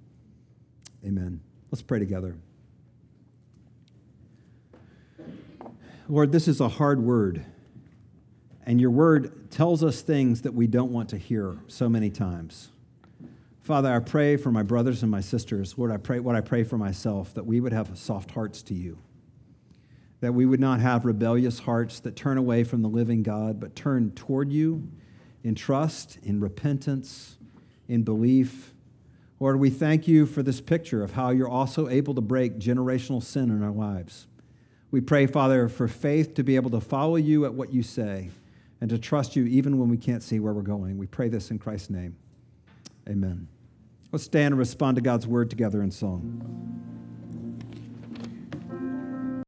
Amen. 1.05 1.41
Let's 1.71 1.83
pray 1.83 2.01
together. 2.01 2.37
Lord, 6.09 6.33
this 6.33 6.49
is 6.49 6.61
a 6.61 6.69
hard 6.69 7.01
word, 7.01 7.45
and 8.67 8.81
your 8.81 8.91
word 8.91 9.51
tells 9.51 9.83
us 9.83 10.03
things 10.03 10.43
that 10.43 10.53
we 10.53 10.67
don't 10.67 10.93
want 10.93 11.09
to 11.11 11.17
hear 11.17 11.57
so 11.67 11.89
many 11.89 12.11
times. 12.11 12.71
Father, 13.63 13.93
I 13.93 14.01
pray 14.01 14.37
for 14.37 14.51
my 14.51 14.63
brothers 14.63 15.03
and 15.03 15.11
my 15.11 15.21
sisters. 15.21 15.77
Lord, 15.77 15.91
I 15.91 15.97
pray 15.97 16.21
what 16.21 16.35
I 16.35 16.41
pray 16.41 16.65
for 16.65 16.77
myself 16.79 17.35
that 17.35 17.47
we 17.47 17.61
would 17.61 17.73
have 17.73 17.97
soft 17.97 18.31
hearts 18.33 18.63
to 18.63 18.75
you. 18.75 18.99
That 20.21 20.35
we 20.35 20.45
would 20.45 20.61
not 20.61 20.81
have 20.81 21.05
rebellious 21.05 21.61
hearts 21.61 22.01
that 22.01 22.17
turn 22.17 22.37
away 22.37 22.65
from 22.65 22.83
the 22.83 22.89
living 22.89 23.23
God, 23.23 23.61
but 23.61 23.77
turn 23.77 24.11
toward 24.13 24.53
you 24.53 24.89
in 25.43 25.55
trust, 25.55 26.19
in 26.23 26.41
repentance, 26.41 27.39
in 27.89 28.03
belief. 28.03 28.75
Lord, 29.39 29.59
we 29.59 29.71
thank 29.71 30.07
you 30.07 30.27
for 30.27 30.43
this 30.43 30.61
picture 30.61 31.03
of 31.03 31.13
how 31.13 31.31
you're 31.31 31.49
also 31.49 31.89
able 31.89 32.15
to 32.15 32.21
break 32.21 32.59
generational 32.59 33.23
sin 33.23 33.51
in 33.51 33.63
our 33.63 33.71
lives. 33.71 34.27
We 34.91 35.01
pray, 35.01 35.27
Father, 35.27 35.69
for 35.69 35.89
faith 35.89 36.35
to 36.35 36.43
be 36.43 36.57
able 36.57 36.71
to 36.71 36.81
follow 36.81 37.17
you 37.17 37.45
at 37.45 37.55
what 37.55 37.73
you 37.73 37.83
say 37.83 38.31
and 38.81 38.89
to 38.91 38.99
trust 38.99 39.37
you 39.37 39.45
even 39.47 39.79
when 39.79 39.89
we 39.89 39.97
can't 39.97 40.23
see 40.23 40.41
where 40.41 40.53
we're 40.53 40.63
going. 40.63 40.97
We 40.99 41.07
pray 41.07 41.29
this 41.29 41.51
in 41.51 41.59
Christ's 41.59 41.91
name. 41.91 42.17
Amen. 43.09 43.49
Let's 44.13 44.25
stand 44.25 44.53
and 44.53 44.59
respond 44.59 44.97
to 44.97 45.03
God's 45.03 45.27
word 45.27 45.51
together 45.51 45.83
in 45.83 45.91
song. 45.91 46.43